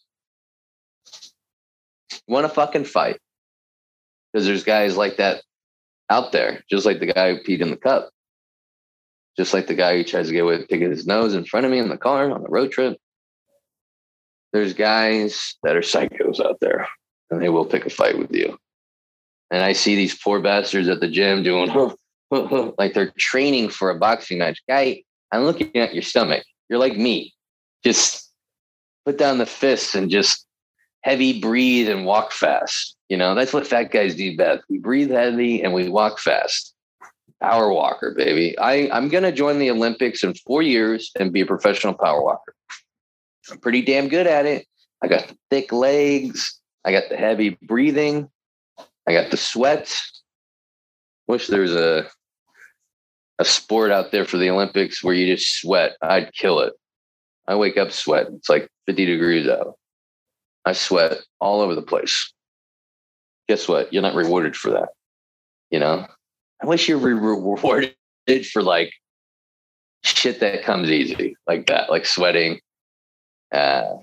[2.29, 3.19] Want to fucking fight?"
[4.33, 5.43] Because there's guys like that
[6.11, 8.11] out there, just like the guy who peed in the cup
[9.37, 11.67] just like the guy who tries to get away with picking his nose in front
[11.67, 12.99] of me in the car on the road trip.
[14.55, 16.87] There's guys that are psychos out there
[17.29, 18.57] and they will pick a fight with you.
[19.51, 21.71] And I see these poor bastards at the gym doing
[22.79, 24.63] like they're training for a boxing match.
[24.69, 26.45] Guy, I'm looking at your stomach.
[26.69, 27.35] You're like me.
[27.85, 28.31] Just
[29.05, 30.47] put down the fists and just
[31.03, 32.97] heavy breathe and walk fast.
[33.09, 34.63] You know, that's what fat guys do best.
[34.71, 36.73] We breathe heavy and we walk fast.
[37.43, 38.57] Power walker, baby.
[38.57, 42.23] I, I'm going to join the Olympics in four years and be a professional power
[42.23, 42.55] walker.
[43.51, 44.67] I'm pretty damn good at it.
[45.03, 46.61] I got the thick legs.
[46.85, 48.29] I got the heavy breathing.
[49.07, 49.95] I got the sweat.
[51.27, 52.07] Wish there was a
[53.39, 55.97] a sport out there for the Olympics where you just sweat.
[56.01, 56.73] I'd kill it.
[57.47, 58.29] I wake up sweat.
[58.33, 59.75] It's like 50 degrees out.
[60.65, 62.33] I sweat all over the place.
[63.49, 63.93] Guess what?
[63.93, 64.91] You're not rewarded for that.
[65.71, 66.07] You know,
[66.63, 67.95] I wish you were rewarded
[68.53, 68.93] for like
[70.05, 72.61] shit that comes easy, like that, like sweating,
[73.55, 73.97] uh,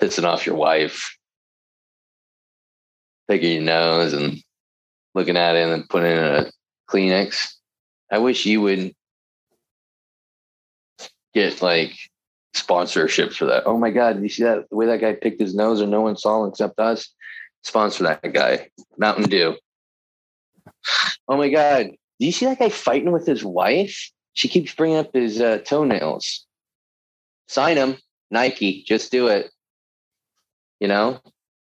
[0.00, 1.16] pissing off your wife,
[3.28, 4.38] picking your nose and
[5.14, 6.50] looking at it and then putting it in a
[6.90, 7.54] Kleenex.
[8.10, 8.94] I wish you would
[11.34, 11.92] get like
[12.54, 13.64] sponsorships for that.
[13.66, 14.68] Oh my God, you see that?
[14.70, 17.08] The way that guy picked his nose and no one saw except us?
[17.62, 18.68] Sponsor that guy.
[18.96, 19.56] Mountain Dew.
[21.28, 21.88] Oh my God.
[22.20, 24.10] Do you see that guy fighting with his wife?
[24.32, 26.46] She keeps bringing up his uh, toenails.
[27.48, 27.96] Sign him,
[28.30, 28.84] Nike.
[28.86, 29.50] Just do it.
[30.80, 31.20] You know,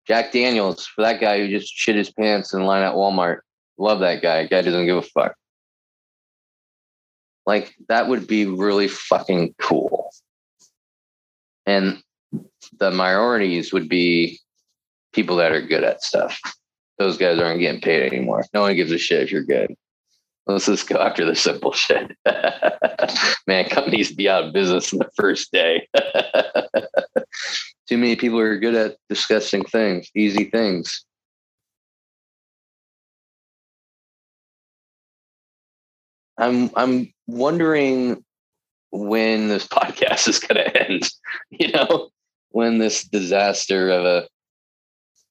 [0.06, 3.38] Jack Daniels for that guy who just shit his pants in line at Walmart.
[3.78, 4.46] Love that guy.
[4.46, 5.34] Guy doesn't give a fuck.
[7.46, 10.10] Like that would be really fucking cool.
[11.66, 12.02] And
[12.78, 14.38] the minorities would be
[15.12, 16.40] people that are good at stuff
[16.98, 18.44] those guys aren't getting paid anymore.
[18.52, 19.74] No one gives a shit if you're good.
[20.46, 22.16] Let's just go after the simple shit.
[23.46, 25.88] Man, companies be out of business in the first day.
[27.88, 31.04] Too many people are good at discussing things, easy things.
[36.36, 38.22] I'm I'm wondering
[38.90, 41.08] when this podcast is going to end.
[41.50, 42.10] You know,
[42.50, 44.28] when this disaster of a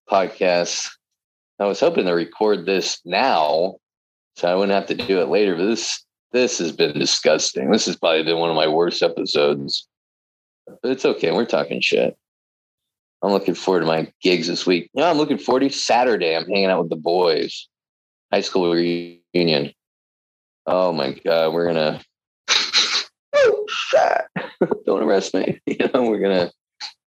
[0.10, 0.90] podcast
[1.60, 3.76] I was hoping to record this now
[4.36, 5.56] so I wouldn't have to do it later.
[5.56, 7.72] But this this has been disgusting.
[7.72, 9.88] This has probably been one of my worst episodes.
[10.66, 11.32] But it's okay.
[11.32, 12.18] We're talking shit.
[13.22, 14.90] I'm looking forward to my gigs this week.
[14.94, 16.36] Yeah, I'm looking forward to Saturday.
[16.36, 17.70] I'm hanging out with the boys.
[18.34, 19.72] High school reunion.
[20.66, 22.02] Oh my god, we're gonna
[23.36, 23.66] oh,
[24.86, 25.62] don't arrest me.
[25.68, 26.52] You know, we're gonna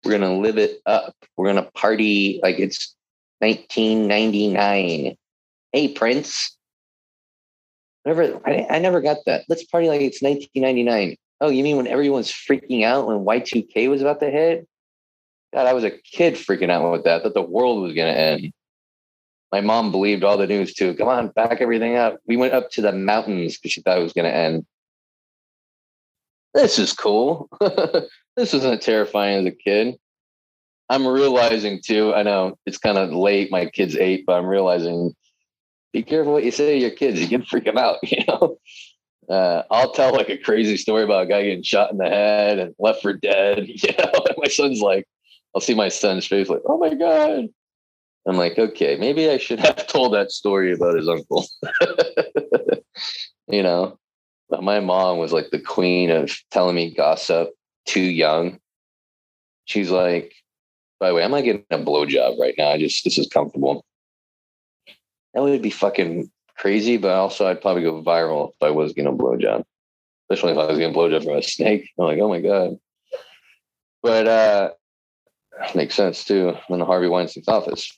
[0.03, 1.15] we're gonna live it up.
[1.35, 2.95] We're gonna party like it's
[3.39, 5.15] 1999.
[5.71, 6.55] Hey, Prince.
[8.05, 9.45] Never, I, I never got that.
[9.49, 11.17] Let's party like it's 1999.
[11.41, 14.67] Oh, you mean when everyone's freaking out when Y2K was about to hit?
[15.53, 18.19] God, I was a kid freaking out with that, that the world was going to
[18.19, 18.53] end.
[19.51, 20.93] My mom believed all the news too.
[20.95, 22.19] Come on, back everything up.
[22.27, 24.65] We went up to the mountains because she thought it was going to end.
[26.53, 27.49] This is cool.
[27.59, 29.95] this wasn't terrifying as a kid.
[30.89, 32.13] I'm realizing too.
[32.13, 33.51] I know it's kind of late.
[33.51, 35.15] My kid's eight, but I'm realizing
[35.95, 37.21] be careful what you say to your kids.
[37.21, 37.99] You can freak them out.
[38.11, 38.57] You know.
[39.27, 42.59] Uh, I'll tell like a crazy story about a guy getting shot in the head
[42.59, 43.65] and left for dead.
[43.67, 45.07] You know, and my son's like,
[45.55, 47.47] I'll see my son's face like, oh my god.
[48.27, 51.47] I'm like, okay, maybe I should have told that story about his uncle.
[53.47, 53.97] you know,
[54.49, 57.51] but my mom was like the queen of telling me gossip
[57.85, 58.59] too young.
[59.63, 60.33] She's like,
[60.99, 62.71] by the way, I'm not getting a blowjob right now.
[62.71, 63.85] I just this is comfortable.
[65.35, 69.13] That would be fucking crazy, but also I'd probably go viral if I was getting
[69.13, 69.65] a blowjob.
[70.29, 71.89] Especially if I was getting a blowjob from a snake.
[71.99, 72.79] I'm like, oh my God.
[74.01, 74.69] But uh
[75.75, 77.97] makes sense too in the Harvey Weinstein's office.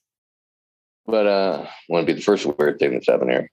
[1.05, 3.51] But uh wouldn't be the first weird thing that's happened here.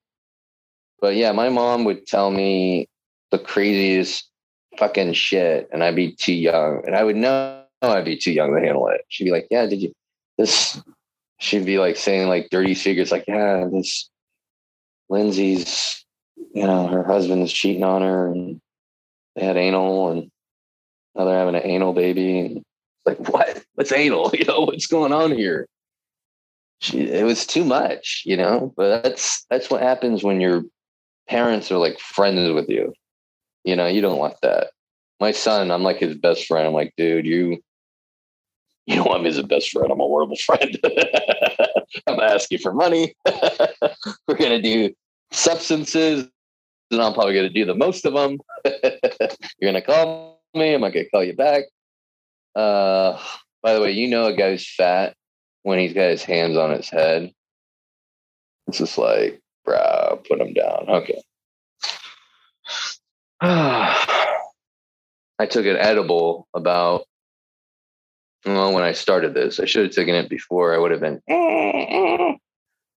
[1.01, 2.89] But yeah, my mom would tell me
[3.31, 4.31] the craziest
[4.79, 6.83] fucking shit, and I'd be too young.
[6.87, 9.03] And I would know I'd be too young to handle it.
[9.09, 9.93] She'd be like, "Yeah, did you
[10.39, 10.81] this
[11.39, 14.09] she'd be like saying like dirty secrets, like, yeah, this
[15.09, 16.05] Lindsay's,
[16.55, 18.61] you know, her husband is cheating on her and
[19.37, 20.31] they had anal and
[21.15, 22.41] now they're having an anal baby.
[22.41, 22.63] And
[23.07, 23.63] like, what?
[23.75, 24.31] What's anal?
[24.39, 25.67] You know, what's going on here?
[26.81, 30.65] She, it was too much, you know, but that's, that's what happens when your
[31.29, 32.93] parents are like friends with you.
[33.65, 34.69] You know, you don't want that.
[35.21, 36.67] My son, I'm like his best friend.
[36.67, 37.63] I'm like, dude, you,
[38.87, 39.91] you me as a best friend.
[39.91, 40.79] I'm a horrible friend.
[42.07, 43.15] I'm gonna ask you for money.
[44.29, 44.93] We're gonna do
[45.31, 46.29] substances,
[46.91, 48.39] and I'm probably gonna do the most of them.
[48.65, 50.75] You're gonna call me.
[50.75, 51.65] I'm not gonna call you back.
[52.55, 53.19] Uh,
[53.63, 55.15] by the way, you know a guy's fat
[55.63, 57.33] when he's got his hands on his head.
[58.67, 60.85] It's just like, bro, put him down.
[60.89, 61.23] Okay.
[63.41, 67.07] I took an edible about
[68.45, 69.61] well when I started this.
[69.61, 70.75] I should have taken it before.
[70.75, 71.21] I would have been,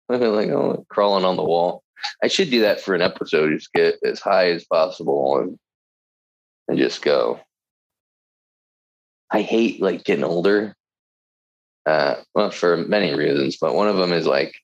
[0.09, 1.83] like oh, crawling on the wall.
[2.23, 3.53] I should do that for an episode.
[3.53, 5.59] Just get as high as possible and
[6.69, 7.41] and just go.
[9.31, 10.75] I hate like getting older.
[11.85, 14.57] Uh, well, for many reasons, but one of them is like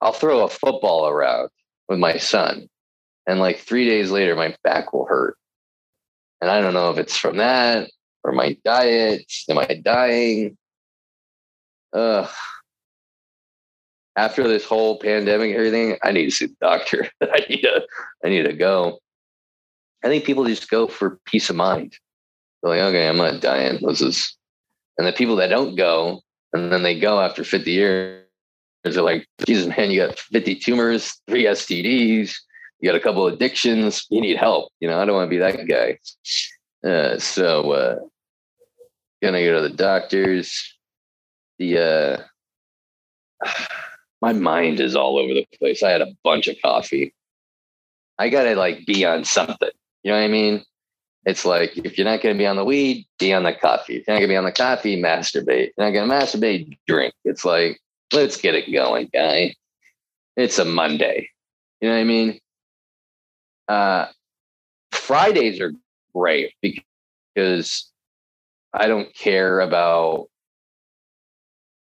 [0.00, 1.48] I'll throw a football around
[1.88, 2.68] with my son,
[3.26, 5.38] and like three days later, my back will hurt.
[6.40, 7.88] And I don't know if it's from that
[8.24, 9.30] or my diet.
[9.48, 10.56] Am I dying?
[14.16, 17.08] After this whole pandemic and everything, I need to see the doctor.
[17.22, 17.86] I need to,
[18.24, 18.98] I need to go.
[20.02, 21.96] I think people just go for peace of mind.
[22.62, 23.78] They're like, okay, I'm not dying.
[23.82, 24.36] This is,
[24.98, 26.20] and the people that don't go,
[26.52, 28.24] and then they go after 50 years,
[28.84, 32.34] they're like, Jesus, man, you got 50 tumors, three STDs,
[32.80, 34.70] you got a couple addictions, you need help.
[34.80, 35.98] You know, I don't want to be that guy.
[36.88, 37.96] Uh, so, uh,
[39.24, 40.76] gonna go to the doctors.
[41.58, 41.78] The
[43.44, 43.46] uh,
[44.22, 45.82] my mind is all over the place.
[45.82, 47.14] I had a bunch of coffee.
[48.18, 49.70] I gotta like be on something.
[50.02, 50.64] You know what I mean?
[51.24, 53.96] It's like if you're not gonna be on the weed, be on the coffee.
[53.96, 55.68] If you're not gonna be on the coffee, masturbate.
[55.68, 57.14] If you're not gonna masturbate, drink.
[57.24, 57.80] It's like
[58.12, 59.54] let's get it going, guy.
[60.36, 61.30] It's a Monday.
[61.80, 62.40] You know what I mean?
[63.68, 64.06] Uh,
[64.92, 65.72] Fridays are
[66.14, 67.90] great because
[68.74, 70.26] I don't care about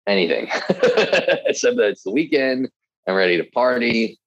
[0.07, 0.45] anything.
[0.69, 2.69] Except that it's the weekend.
[3.07, 4.19] I'm ready to party.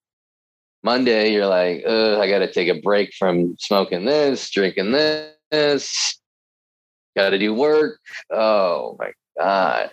[0.83, 6.21] Monday, you're like, I got to take a break from smoking this, drinking this.
[7.17, 8.01] Got to do work.
[8.31, 9.91] Oh my God.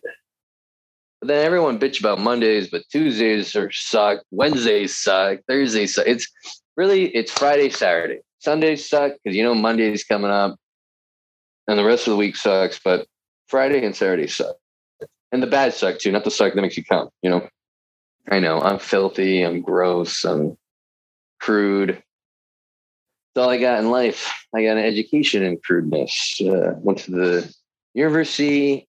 [1.21, 4.21] But then everyone bitch about Mondays, but Tuesdays are suck.
[4.32, 5.39] Wednesdays suck.
[5.47, 6.08] Thursdays suck.
[6.08, 6.28] It's
[6.78, 8.19] really, it's Friday, Saturday.
[8.39, 10.56] Sundays suck because you know Monday's coming up
[11.67, 13.08] and the rest of the week sucks, but
[13.47, 14.56] Friday and Saturday suck.
[15.32, 17.47] And the bad suck too, not the suck that makes you come, you know?
[18.30, 20.58] I know, I'm filthy, I'm gross, I'm
[21.39, 21.91] crude.
[21.91, 22.04] It's
[23.38, 24.34] all I got in life.
[24.56, 26.39] I got an education in crudeness.
[26.41, 27.54] Uh, went to the
[27.93, 28.88] University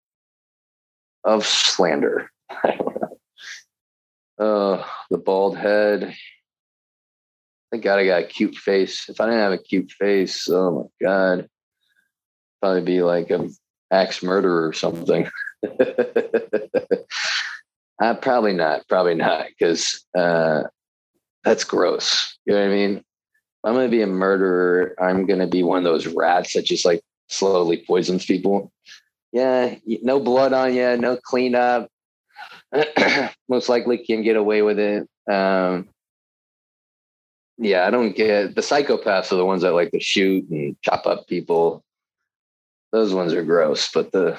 [1.25, 2.31] of Slander.
[4.39, 6.15] uh, the bald head.
[7.71, 9.09] Thank God I got a cute face.
[9.09, 11.49] If I didn't have a cute face, oh my God
[12.63, 13.53] probably be like an
[13.91, 15.29] axe murderer or something.
[18.01, 18.87] uh, probably not.
[18.89, 20.63] Probably not, because uh,
[21.43, 22.39] that's gross.
[22.47, 23.03] You know what I mean?
[23.65, 24.95] I'm to be a murderer.
[25.01, 28.73] I'm to be one of those rats that just like slowly poisons people.
[29.33, 31.89] Yeah, no blood on you, no cleanup.
[33.49, 35.09] Most likely can get away with it.
[35.31, 35.89] Um,
[37.59, 41.07] yeah, I don't get the psychopaths are the ones that like to shoot and chop
[41.07, 41.83] up people
[42.93, 43.91] those ones are gross.
[43.93, 44.39] But the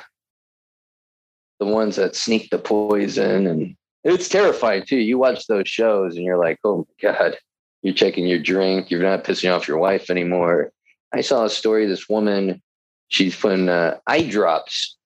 [1.60, 4.98] the ones that sneak the poison and it's terrifying too.
[4.98, 7.38] You watch those shows and you're like, oh my god,
[7.82, 8.92] you're checking your drink.
[8.92, 10.72] You're not pissing off your wife anymore.
[11.14, 11.86] I saw a story.
[11.86, 12.62] This woman,
[13.08, 14.98] she's putting uh, eye drops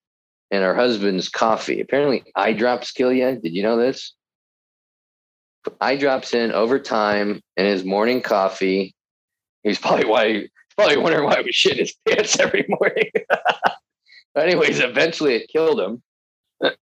[0.49, 1.81] in her husband's coffee.
[1.81, 3.39] Apparently, eye drops kill you.
[3.41, 4.13] Did you know this?
[5.81, 8.95] Eye drops in over time in his morning coffee.
[9.63, 10.47] He's probably why
[10.77, 13.09] probably wondering why we shit his pants every morning.
[14.37, 16.03] anyways, eventually it killed him.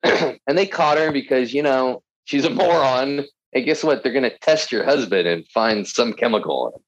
[0.48, 3.26] and they caught her because, you know, she's a moron.
[3.54, 4.04] And guess what?
[4.04, 6.82] They're going to test your husband and find some chemical in him.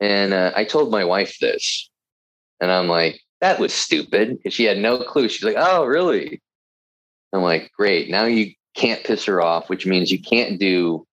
[0.00, 1.88] And uh, I told my wife this.
[2.60, 5.28] And I'm like, that was stupid because she had no clue.
[5.28, 6.40] She's like, oh, really?
[7.32, 8.10] I'm like, great.
[8.10, 11.06] Now you can't piss her off, which means you can't do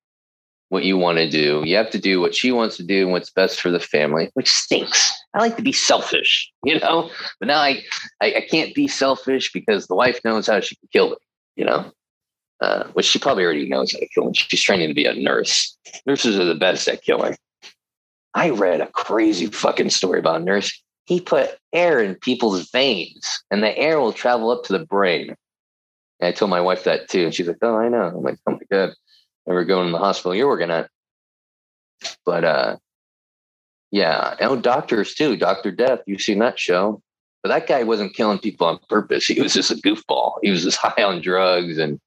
[0.70, 1.64] what you want to do.
[1.66, 4.30] You have to do what she wants to do and what's best for the family,
[4.36, 5.12] which stinks.
[5.34, 7.10] I like to be selfish, you know,
[7.40, 7.84] but now I,
[8.22, 11.16] I, I can't be selfish because the wife knows how she can kill me.
[11.56, 11.92] you know,
[12.62, 14.28] uh, which she probably already knows how to kill.
[14.28, 15.78] And she's training to be a nurse.
[16.06, 17.36] Nurses are the best at killing.
[18.36, 20.72] I read a crazy fucking story about a nurse.
[21.06, 25.36] He put air in people's veins, and the air will travel up to the brain.
[26.20, 28.38] And I told my wife that too, and she's like, "Oh, I know." I'm like,
[28.46, 28.92] "Oh my god."
[29.50, 30.90] We're going to the hospital you're working at.
[32.24, 32.78] But uh,
[33.92, 35.36] yeah, oh, doctors too.
[35.38, 37.02] Doctor Death, you've seen that show.
[37.42, 39.26] But that guy wasn't killing people on purpose.
[39.26, 40.34] He was just a goofball.
[40.44, 42.00] He was just high on drugs and,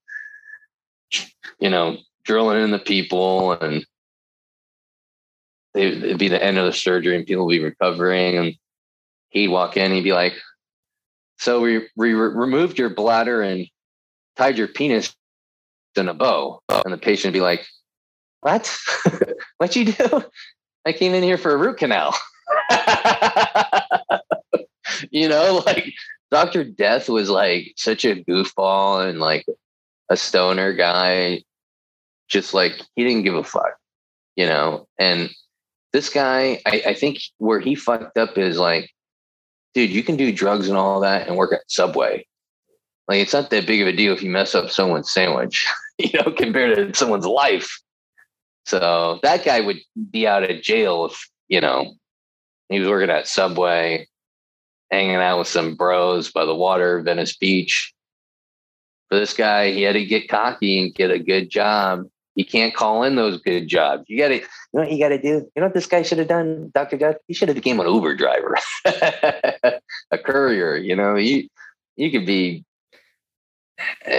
[1.59, 3.51] you know, drilling in the people.
[3.51, 3.85] And
[5.75, 8.37] it'd be the end of the surgery and people would be recovering.
[8.37, 8.55] And
[9.31, 10.35] he'd walk in, he'd be like,
[11.39, 13.67] So we, we re- removed your bladder and
[14.37, 15.13] tied your penis
[15.97, 16.61] in a bow.
[16.69, 17.65] And the patient would be like,
[18.41, 18.75] What?
[19.57, 20.23] What'd you do?
[20.85, 22.13] I came in here for a root canal.
[25.11, 25.93] you know, like
[26.31, 26.63] Dr.
[26.63, 29.45] Death was like such a goofball and like
[30.09, 31.43] a stoner guy.
[32.27, 33.75] Just like he didn't give a fuck,
[34.35, 34.87] you know.
[34.97, 35.29] And
[35.91, 38.89] this guy, I, I think where he fucked up is like,
[39.73, 42.25] dude, you can do drugs and all that and work at Subway.
[43.07, 45.67] Like it's not that big of a deal if you mess up someone's sandwich,
[45.97, 47.79] you know, compared to someone's life.
[48.65, 49.79] So that guy would
[50.11, 51.93] be out of jail if, you know,
[52.69, 54.07] he was working at Subway,
[54.89, 57.93] hanging out with some bros by the water, Venice Beach.
[59.09, 62.05] For this guy, he had to get cocky and get a good job.
[62.35, 64.05] You can't call in those good jobs.
[64.07, 64.41] You got to, you
[64.73, 65.27] know what you got to do?
[65.27, 66.97] You know what this guy should have done, Dr.
[66.97, 67.17] Death?
[67.27, 70.75] He should have became an Uber driver, a courier.
[70.75, 71.47] You know, you
[71.95, 72.65] you could be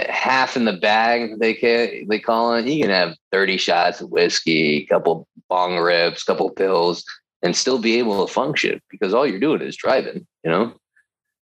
[0.09, 2.65] half in the bag they can they call it.
[2.65, 7.03] You can have 30 shots of whiskey a couple bong rips a couple pills
[7.41, 10.73] and still be able to function because all you're doing is driving you know?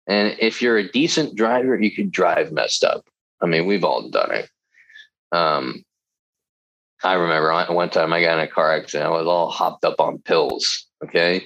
[0.06, 3.04] And if you're a decent driver you can drive messed up.
[3.40, 4.48] I mean we've all done it.
[5.32, 5.84] Um
[7.04, 10.00] i remember one time i got in a car accident i was all hopped up
[10.00, 11.44] on pills okay?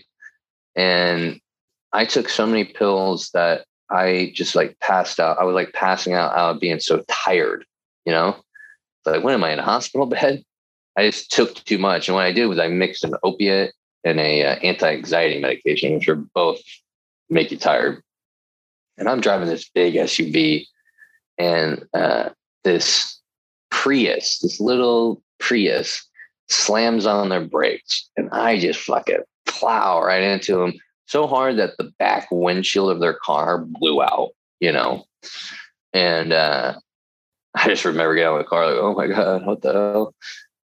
[0.74, 1.40] And
[1.92, 5.38] i took so many pills that I just like passed out.
[5.38, 7.64] I was like passing out out being so tired,
[8.04, 8.36] you know?
[9.04, 10.42] Like, when am I in a hospital bed?
[10.96, 12.08] I just took too much.
[12.08, 13.72] And what I did was I mixed an opiate
[14.04, 16.60] and a uh, anti-anxiety medication, which are both
[17.28, 18.02] make you tired.
[18.98, 20.64] And I'm driving this big SUV
[21.38, 22.30] and uh,
[22.64, 23.20] this
[23.70, 26.02] Prius, this little Prius
[26.48, 30.74] slams on their brakes and I just fucking plow right into them
[31.06, 34.30] so hard that the back windshield of their car blew out,
[34.60, 35.04] you know.
[35.92, 36.74] And uh,
[37.54, 40.14] I just remember getting out of the car like, oh my God, what the hell?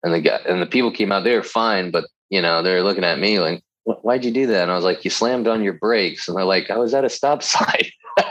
[0.01, 2.83] And the guy and the people came out, they were fine, but you know, they're
[2.83, 4.63] looking at me like, why'd you do that?
[4.63, 6.27] And I was like, you slammed on your brakes.
[6.27, 7.83] And they're like, I was at a stop sign.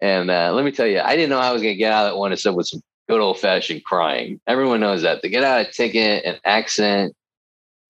[0.00, 2.06] and uh, let me tell you, I didn't know I was going to get out
[2.06, 4.40] of that one except with some good old fashioned crying.
[4.46, 7.14] Everyone knows that to get out a ticket, an accident,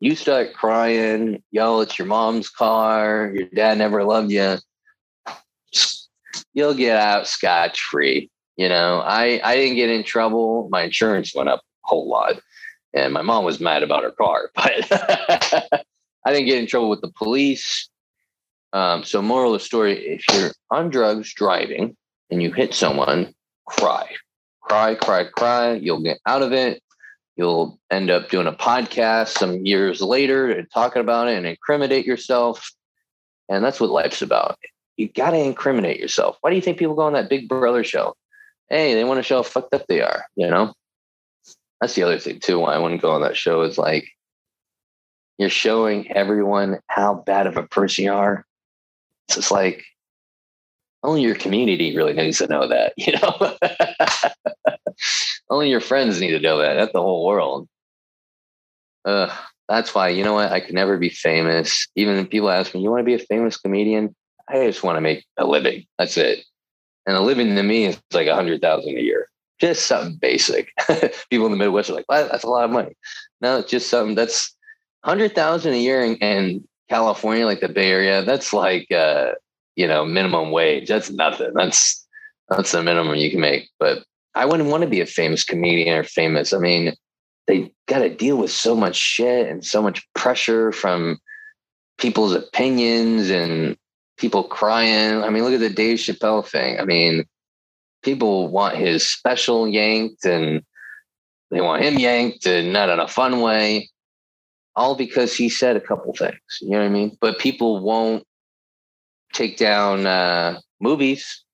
[0.02, 4.58] you start crying, yell, it's your mom's car, your dad never loved you,
[6.52, 8.28] you'll get out scot free.
[8.56, 10.68] You know, I, I didn't get in trouble.
[10.72, 12.40] My insurance went up a whole lot.
[12.92, 17.00] And my mom was mad about her car, but I didn't get in trouble with
[17.00, 17.88] the police.
[18.72, 21.96] Um, so, moral of the story if you're on drugs driving
[22.28, 23.32] and you hit someone,
[23.68, 24.08] cry,
[24.62, 25.74] cry, cry, cry.
[25.74, 26.82] You'll get out of it.
[27.42, 32.06] You'll end up doing a podcast some years later and talking about it and incriminate
[32.06, 32.70] yourself.
[33.48, 34.60] And that's what life's about.
[34.96, 36.36] You got to incriminate yourself.
[36.40, 38.14] Why do you think people go on that Big Brother show?
[38.70, 40.72] Hey, they want to show how fucked up they are, you know?
[41.80, 44.08] That's the other thing, too, why I wouldn't go on that show is like,
[45.36, 48.46] you're showing everyone how bad of a person you are.
[49.26, 49.82] It's just like,
[51.02, 53.56] only your community really needs to know that, you know?
[55.50, 57.68] only your friends need to know that, not the whole world.
[59.04, 59.34] Uh,
[59.68, 60.52] that's why, you know what?
[60.52, 61.86] I could never be famous.
[61.96, 64.14] Even if people ask me, you want to be a famous comedian?
[64.48, 65.86] I just want to make a living.
[65.98, 66.44] That's it.
[67.06, 69.28] And a living to me is like a hundred thousand a year.
[69.60, 70.70] Just something basic.
[71.30, 72.94] people in the Midwest are like, well, that's a lot of money.
[73.40, 74.54] No, it's just something that's
[75.04, 78.22] hundred thousand a year in, in, California, like the Bay Area.
[78.22, 79.32] That's like uh,
[79.76, 80.88] you know, minimum wage.
[80.88, 81.52] That's nothing.
[81.54, 82.06] That's
[82.50, 83.70] that's the minimum you can make.
[83.78, 84.04] But
[84.34, 86.52] I wouldn't want to be a famous comedian or famous.
[86.52, 86.94] I mean,
[87.46, 91.18] they got to deal with so much shit and so much pressure from
[91.98, 93.76] people's opinions and
[94.16, 95.22] people crying.
[95.22, 96.80] I mean, look at the Dave Chappelle thing.
[96.80, 97.24] I mean,
[98.02, 100.62] people want his special yanked and
[101.50, 103.90] they want him yanked and not in a fun way,
[104.74, 106.38] all because he said a couple things.
[106.60, 107.16] You know what I mean?
[107.20, 108.24] But people won't
[109.32, 111.44] take down uh, movies.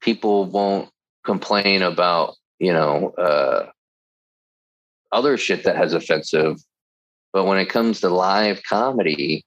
[0.00, 0.88] people won't
[1.30, 3.70] complain about, you know, uh,
[5.12, 6.56] other shit that has offensive.
[7.32, 9.44] But when it comes to live comedy,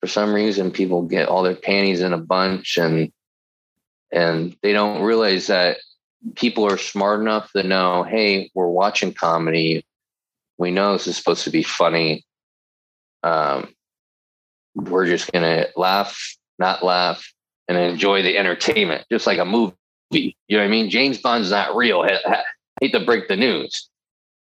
[0.00, 3.12] for some reason people get all their panties in a bunch and
[4.12, 5.78] and they don't realize that
[6.36, 9.84] people are smart enough to know, hey, we're watching comedy.
[10.58, 12.24] We know this is supposed to be funny.
[13.22, 13.72] Um,
[14.74, 17.24] we're just gonna laugh, not laugh,
[17.68, 19.76] and enjoy the entertainment, just like a movie.
[20.10, 20.90] You know what I mean?
[20.90, 22.02] James Bond's not real.
[22.02, 22.42] I
[22.80, 23.88] hate to break the news.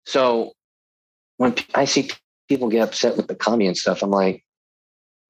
[0.04, 0.52] So
[1.38, 2.11] when I see
[2.48, 4.44] people get upset with the comedy and stuff, I'm like,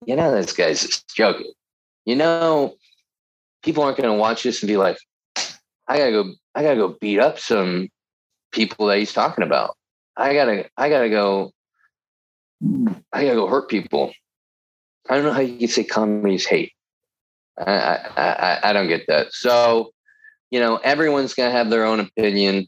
[0.05, 1.53] you know, this guy's just joking.
[2.05, 2.77] You know,
[3.63, 4.99] people aren't going to watch this and be like,
[5.89, 7.89] I gotta go, I gotta go beat up some
[8.51, 9.77] people that he's talking about.
[10.17, 11.53] I gotta, I gotta go,
[13.13, 14.13] I gotta go hurt people.
[15.09, 16.73] I don't know how you can say comedies hate.
[17.59, 19.33] I, I, I, I don't get that.
[19.33, 19.93] So,
[20.57, 22.67] you know, everyone's gonna have their own opinion,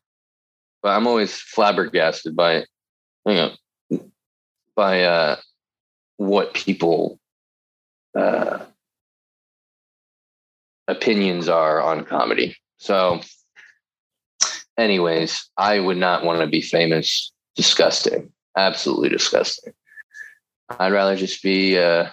[0.82, 2.66] but I'm always flabbergasted by,
[3.24, 3.54] you know,
[4.76, 5.36] by uh,
[6.18, 7.18] what people
[8.14, 8.58] uh,
[10.86, 12.58] opinions are on comedy.
[12.76, 13.22] So,
[14.76, 17.32] anyways, I would not want to be famous.
[17.56, 18.30] Disgusting.
[18.54, 19.72] Absolutely disgusting.
[20.78, 22.10] I'd rather just be uh,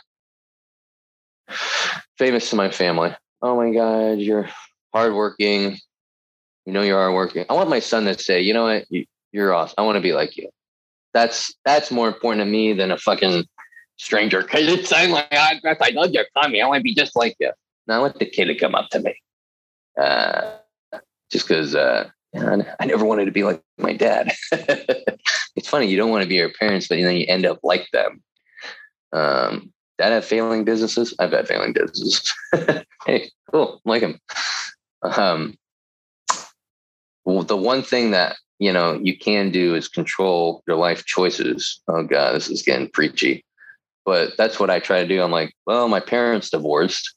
[2.18, 3.14] famous to my family.
[3.42, 4.48] Oh my God, you're
[4.96, 5.78] hardworking.
[6.66, 7.46] You know you are working.
[7.50, 9.76] I want my son to say, you know what, you, you're awesome.
[9.78, 10.50] I want to be like you.
[11.14, 13.46] That's that's more important to me than a fucking
[13.98, 14.41] stranger.
[14.41, 16.62] Because it sounds like I, I know you're coming.
[16.62, 17.52] I want to be just like you.
[17.88, 19.16] Now I want the kid to come up to me.
[20.00, 20.58] Uh,
[21.32, 24.34] just because uh, I never wanted to be like my dad.
[24.52, 27.88] it's funny, you don't want to be your parents, but then you end up like
[27.93, 28.22] them.
[29.14, 31.14] Um, dad have failing businesses?
[31.20, 32.34] I've had failing businesses.
[33.06, 34.20] hey, cool, like him.
[35.06, 35.56] Um,
[37.24, 41.82] well, the one thing that you know you can do is control your life choices.
[41.88, 43.43] Oh god, this is getting preachy,
[44.06, 45.22] but that's what I try to do.
[45.22, 47.16] I'm like, well, my parents divorced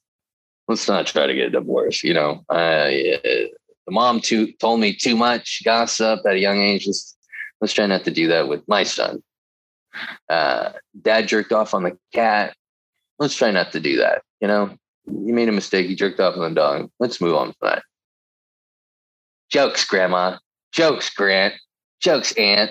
[0.68, 2.04] let's not try to get a divorce.
[2.04, 3.50] You know, uh, the
[3.88, 6.86] mom too told me too much gossip at a young age.
[6.86, 7.16] Let's,
[7.60, 9.22] let's try not to do that with my son.
[10.28, 12.54] Uh, dad jerked off on the cat.
[13.18, 14.22] Let's try not to do that.
[14.40, 14.76] You know,
[15.10, 15.88] you made a mistake.
[15.88, 16.90] You jerked off on the dog.
[16.98, 17.82] Let's move on from that.
[19.50, 20.38] Jokes, Grandma.
[20.72, 21.54] Jokes, Grant.
[22.00, 22.70] Jokes, Aunt.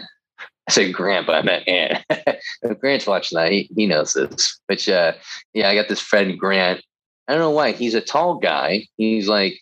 [0.70, 2.06] I said grandpa, I meant Aunt.
[2.80, 3.52] Grant's watching that.
[3.52, 4.60] He, he knows this.
[4.68, 5.14] But uh,
[5.54, 6.82] yeah, I got this friend Grant
[7.28, 7.74] I don't know why.
[7.74, 8.88] He's a tall guy.
[8.96, 9.60] He's like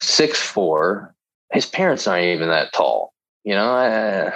[0.00, 1.14] six four.
[1.52, 3.12] His parents aren't even that tall.
[3.42, 4.32] You know, I,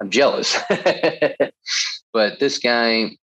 [0.00, 0.56] I'm jealous.
[2.12, 3.16] but this guy,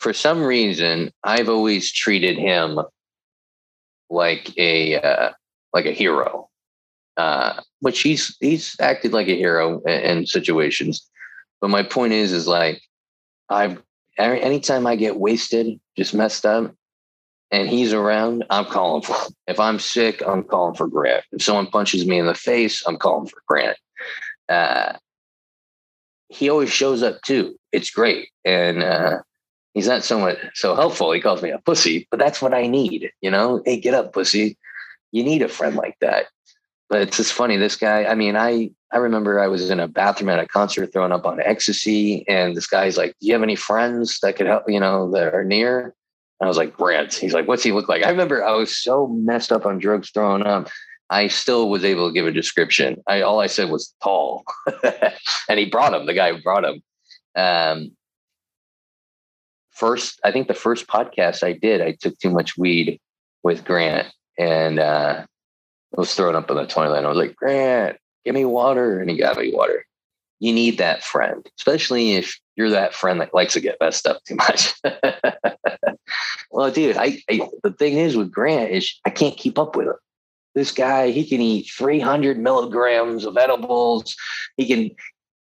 [0.00, 2.80] for some reason, I've always treated him
[4.08, 5.30] like a uh,
[5.72, 6.48] like a hero.
[7.16, 11.06] Uh, which he's he's acted like a hero in, in situations.
[11.60, 12.80] But my point is, is like
[13.50, 13.82] I've
[14.18, 16.74] anytime I get wasted, just messed up,
[17.50, 19.16] and he's around, I'm calling for.
[19.46, 21.24] If I'm sick, I'm calling for Grant.
[21.32, 23.76] If someone punches me in the face, I'm calling for Grant.
[24.48, 24.94] Uh,
[26.28, 27.56] he always shows up too.
[27.72, 29.18] It's great, and uh,
[29.74, 31.12] he's not so much so helpful.
[31.12, 33.10] He calls me a pussy, but that's what I need.
[33.20, 34.56] You know, hey, get up, pussy.
[35.12, 36.26] You need a friend like that.
[36.88, 37.56] But it's just funny.
[37.56, 38.04] This guy.
[38.04, 41.26] I mean, I I remember I was in a bathroom at a concert throwing up
[41.26, 44.64] on ecstasy, and this guy's like, "Do you have any friends that could help?
[44.68, 45.94] You know, that are near?"
[46.40, 47.12] I was like, Brent.
[47.12, 48.04] He's like, what's he look like?
[48.04, 50.70] I remember I was so messed up on drugs throwing up.
[51.10, 53.02] I still was able to give a description.
[53.06, 54.44] I all I said was tall,
[55.48, 56.06] and he brought him.
[56.06, 56.82] The guy brought him.
[57.36, 57.92] Um,
[59.80, 63.00] first, I think the first podcast I did, I took too much weed
[63.42, 64.08] with Grant,
[64.38, 67.04] and uh, I was throwing up in the toilet.
[67.04, 69.86] I was like, Grant, give me water, and he got me water.
[70.38, 74.22] You need that friend, especially if you're that friend that likes to get messed up
[74.24, 74.74] too much.
[76.50, 79.88] well, dude, I, I, the thing is with Grant is I can't keep up with
[79.88, 79.94] him.
[80.54, 84.14] This guy, he can eat 300 milligrams of edibles.
[84.56, 84.90] He can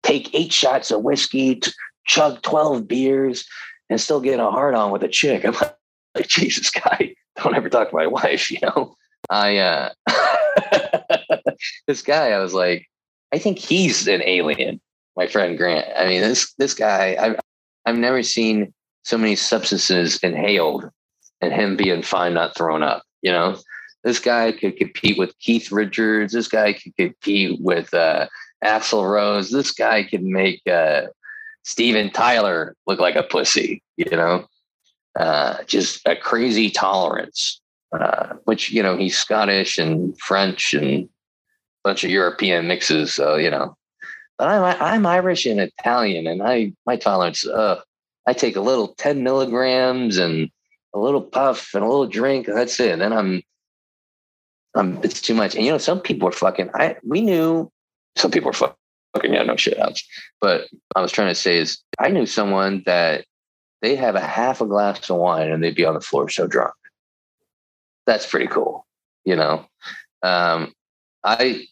[0.03, 1.61] take eight shots of whiskey,
[2.05, 3.47] chug 12 beers,
[3.89, 5.45] and still get a hard on with a chick.
[5.45, 8.95] I'm like, Jesus, guy, don't ever talk to my wife, you know?
[9.29, 9.89] I, uh,
[11.87, 12.87] this guy, I was like,
[13.33, 14.79] I think he's an alien,
[15.15, 15.87] my friend Grant.
[15.97, 17.39] I mean, this, this guy, I've,
[17.85, 18.73] I've never seen
[19.03, 20.89] so many substances inhaled
[21.41, 23.03] and him being fine, not thrown up.
[23.21, 23.57] You know,
[24.03, 26.33] this guy could compete with Keith Richards.
[26.33, 28.27] This guy could compete with uh,
[28.63, 29.51] Axl Rose.
[29.51, 31.03] This guy could make uh,
[31.67, 33.83] Steven Tyler looked like a pussy.
[33.97, 34.47] You know,
[35.19, 37.59] uh, just a crazy tolerance.
[37.91, 41.09] uh, which you know he's Scottish and French and a
[41.83, 43.13] bunch of European mixes.
[43.13, 43.75] So you know,
[44.37, 47.45] but I'm I'm Irish and Italian, and I my tolerance.
[47.47, 47.81] Uh,
[48.27, 50.49] I take a little ten milligrams and
[50.93, 52.47] a little puff and a little drink.
[52.47, 52.91] That's it.
[52.91, 53.41] And then I'm,
[54.75, 54.99] I'm.
[55.03, 55.55] It's too much.
[55.55, 56.71] And you know, some people are fucking.
[56.75, 57.71] I we knew
[58.17, 58.76] some people are fucking.
[59.23, 60.07] Yeah, no shit outs.
[60.41, 63.25] But I was trying to say is I knew someone that
[63.81, 66.47] they have a half a glass of wine and they'd be on the floor so
[66.47, 66.73] drunk.
[68.05, 68.85] That's pretty cool,
[69.25, 69.65] you know.
[70.23, 70.73] Um,
[71.23, 71.65] I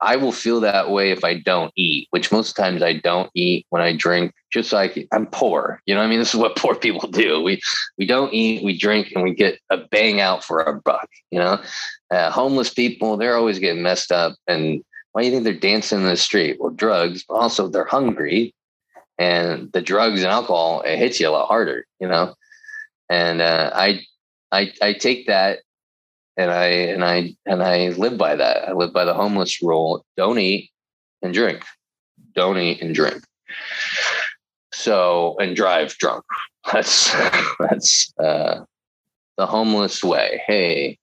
[0.00, 3.66] I will feel that way if I don't eat, which most times I don't eat
[3.68, 5.82] when I drink, just like I'm poor.
[5.84, 7.42] You know, I mean, this is what poor people do.
[7.42, 7.60] We
[7.98, 11.08] we don't eat, we drink, and we get a bang out for our buck.
[11.30, 11.62] You know,
[12.10, 14.82] uh, homeless people they're always getting messed up, and
[15.12, 16.58] why do you think they're dancing in the street?
[16.60, 18.54] Well, drugs, but also they're hungry,
[19.18, 21.86] and the drugs and alcohol it hits you a lot harder.
[22.00, 22.34] You know,
[23.08, 24.02] and uh, I
[24.52, 25.60] I I take that
[26.36, 28.68] and I and I and I live by that.
[28.68, 30.70] I live by the homeless rule: don't eat
[31.22, 31.64] and drink,
[32.34, 33.22] don't eat and drink.
[34.72, 36.24] So and drive drunk.
[36.72, 37.10] That's
[37.58, 38.60] that's uh,
[39.38, 40.42] the homeless way.
[40.46, 40.98] Hey.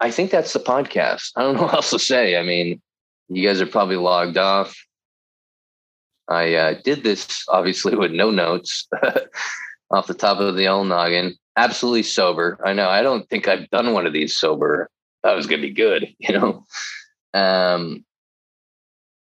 [0.00, 1.32] I think that's the podcast.
[1.36, 2.36] I don't know what else to say.
[2.36, 2.80] I mean,
[3.28, 4.74] you guys are probably logged off.
[6.28, 8.88] I uh, did this obviously with no notes
[9.90, 11.36] off the top of the old noggin.
[11.56, 12.58] Absolutely sober.
[12.64, 12.88] I know.
[12.88, 14.88] I don't think I've done one of these sober.
[15.22, 16.64] That was to be good, you know.
[17.34, 18.04] Um,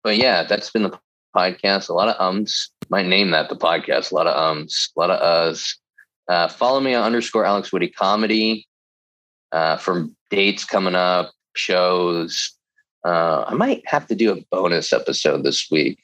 [0.03, 0.99] but yeah, that's been the
[1.37, 1.89] podcast.
[1.89, 2.71] A lot of ums.
[2.89, 4.11] Might name that the podcast.
[4.11, 4.91] A lot of ums.
[4.97, 5.79] A lot of us.
[6.29, 8.67] Uh, follow me on underscore Alex Woody comedy
[9.53, 12.53] uh, for dates coming up, shows.
[13.05, 15.99] Uh, I might have to do a bonus episode this week.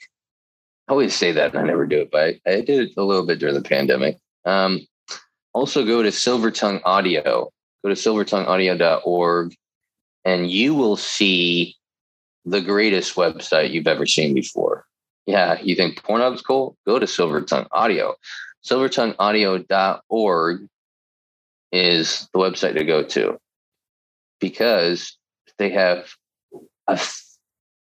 [0.88, 3.02] I always say that and I never do it, but I, I did it a
[3.02, 4.18] little bit during the pandemic.
[4.44, 4.80] Um,
[5.52, 7.50] also, go to Silvertongue Audio.
[7.84, 9.54] Go to silvertongueaudio.org
[10.24, 11.76] and you will see
[12.44, 14.84] the greatest website you've ever seen before.
[15.26, 16.76] Yeah, you think Pornhub's cool?
[16.86, 18.16] Go to Silvertongue Audio.
[18.64, 20.68] Silvertongueaudio.org
[21.72, 23.38] is the website to go to
[24.42, 25.16] because
[25.56, 26.10] they have
[26.88, 27.00] a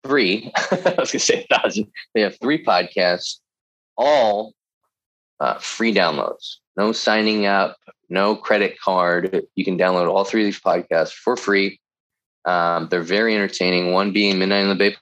[0.04, 0.52] three.
[0.56, 1.88] I was going to say a thousand.
[2.14, 3.40] They have three podcasts,
[3.98, 4.54] all
[5.40, 6.58] uh, free downloads.
[6.78, 7.78] No signing up,
[8.10, 9.44] no credit card.
[9.56, 11.80] You can download all three of these podcasts for free.
[12.46, 13.94] Um, they're very entertaining.
[13.94, 14.96] One being Midnight in the Bay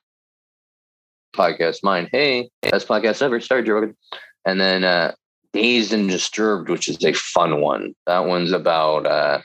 [1.36, 2.10] podcast, mine.
[2.12, 3.40] Hey, best podcast ever.
[3.40, 3.98] Sorry, Jordan.
[4.46, 5.14] And then uh,
[5.54, 7.96] Dazed and Disturbed, which is a fun one.
[8.08, 9.42] That one's about uh,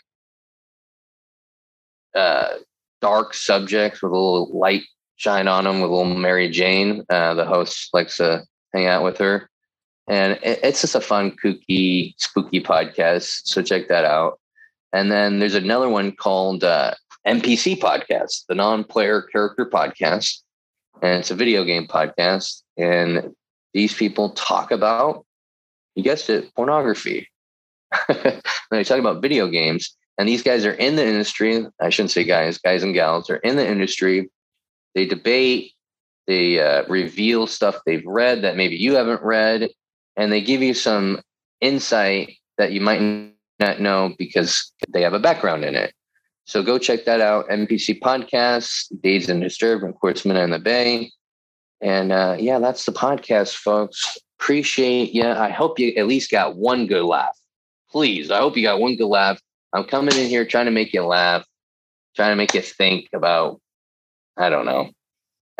[2.14, 2.54] uh,
[3.00, 4.84] dark subjects with a little light
[5.16, 7.04] shine on them with little Mary Jane.
[7.08, 9.48] Uh, the host likes to hang out with her.
[10.08, 13.42] And it, it's just a fun, kooky, spooky podcast.
[13.44, 14.40] So check that out.
[14.92, 16.94] And then there's another one called uh,
[17.26, 20.42] NPC Podcast, the non player character podcast.
[21.02, 22.62] And it's a video game podcast.
[22.76, 23.34] And
[23.72, 25.26] these people talk about,
[25.94, 27.28] you guessed it, pornography.
[28.70, 29.96] they talk about video games.
[30.16, 31.66] And these guys are in the industry.
[31.80, 34.30] I shouldn't say guys, guys and gals are in the industry
[34.94, 35.72] they debate,
[36.26, 39.68] they uh, reveal stuff they've read that maybe you haven't read,
[40.16, 41.20] and they give you some
[41.60, 45.92] insight that you might not know because they have a background in it.
[46.46, 47.48] So go check that out.
[47.48, 51.10] NPC Podcast, Dazed and of course, Mina in the Bay.
[51.80, 54.16] And uh, yeah, that's the podcast, folks.
[54.38, 55.26] Appreciate you.
[55.26, 57.36] I hope you at least got one good laugh.
[57.90, 59.40] Please, I hope you got one good laugh.
[59.74, 61.44] I'm coming in here trying to make you laugh,
[62.14, 63.60] trying to make you think about
[64.36, 64.90] I don't know.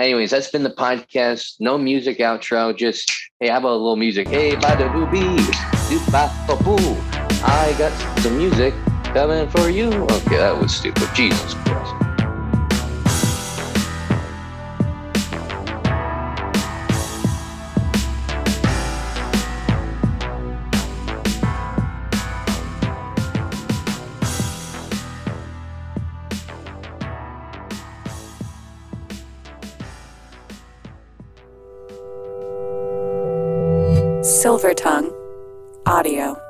[0.01, 1.55] Anyways, that's been the podcast.
[1.61, 2.77] No music outro.
[2.77, 4.29] Just hey, how about a little music?
[4.29, 4.89] Hey, by the
[6.65, 6.97] boo.
[7.47, 9.89] I got some music coming for you.
[9.89, 11.09] Okay, that was stupid.
[11.15, 12.03] Jesus Christ.
[34.65, 35.12] Silver Tongue
[35.85, 36.43] Audio.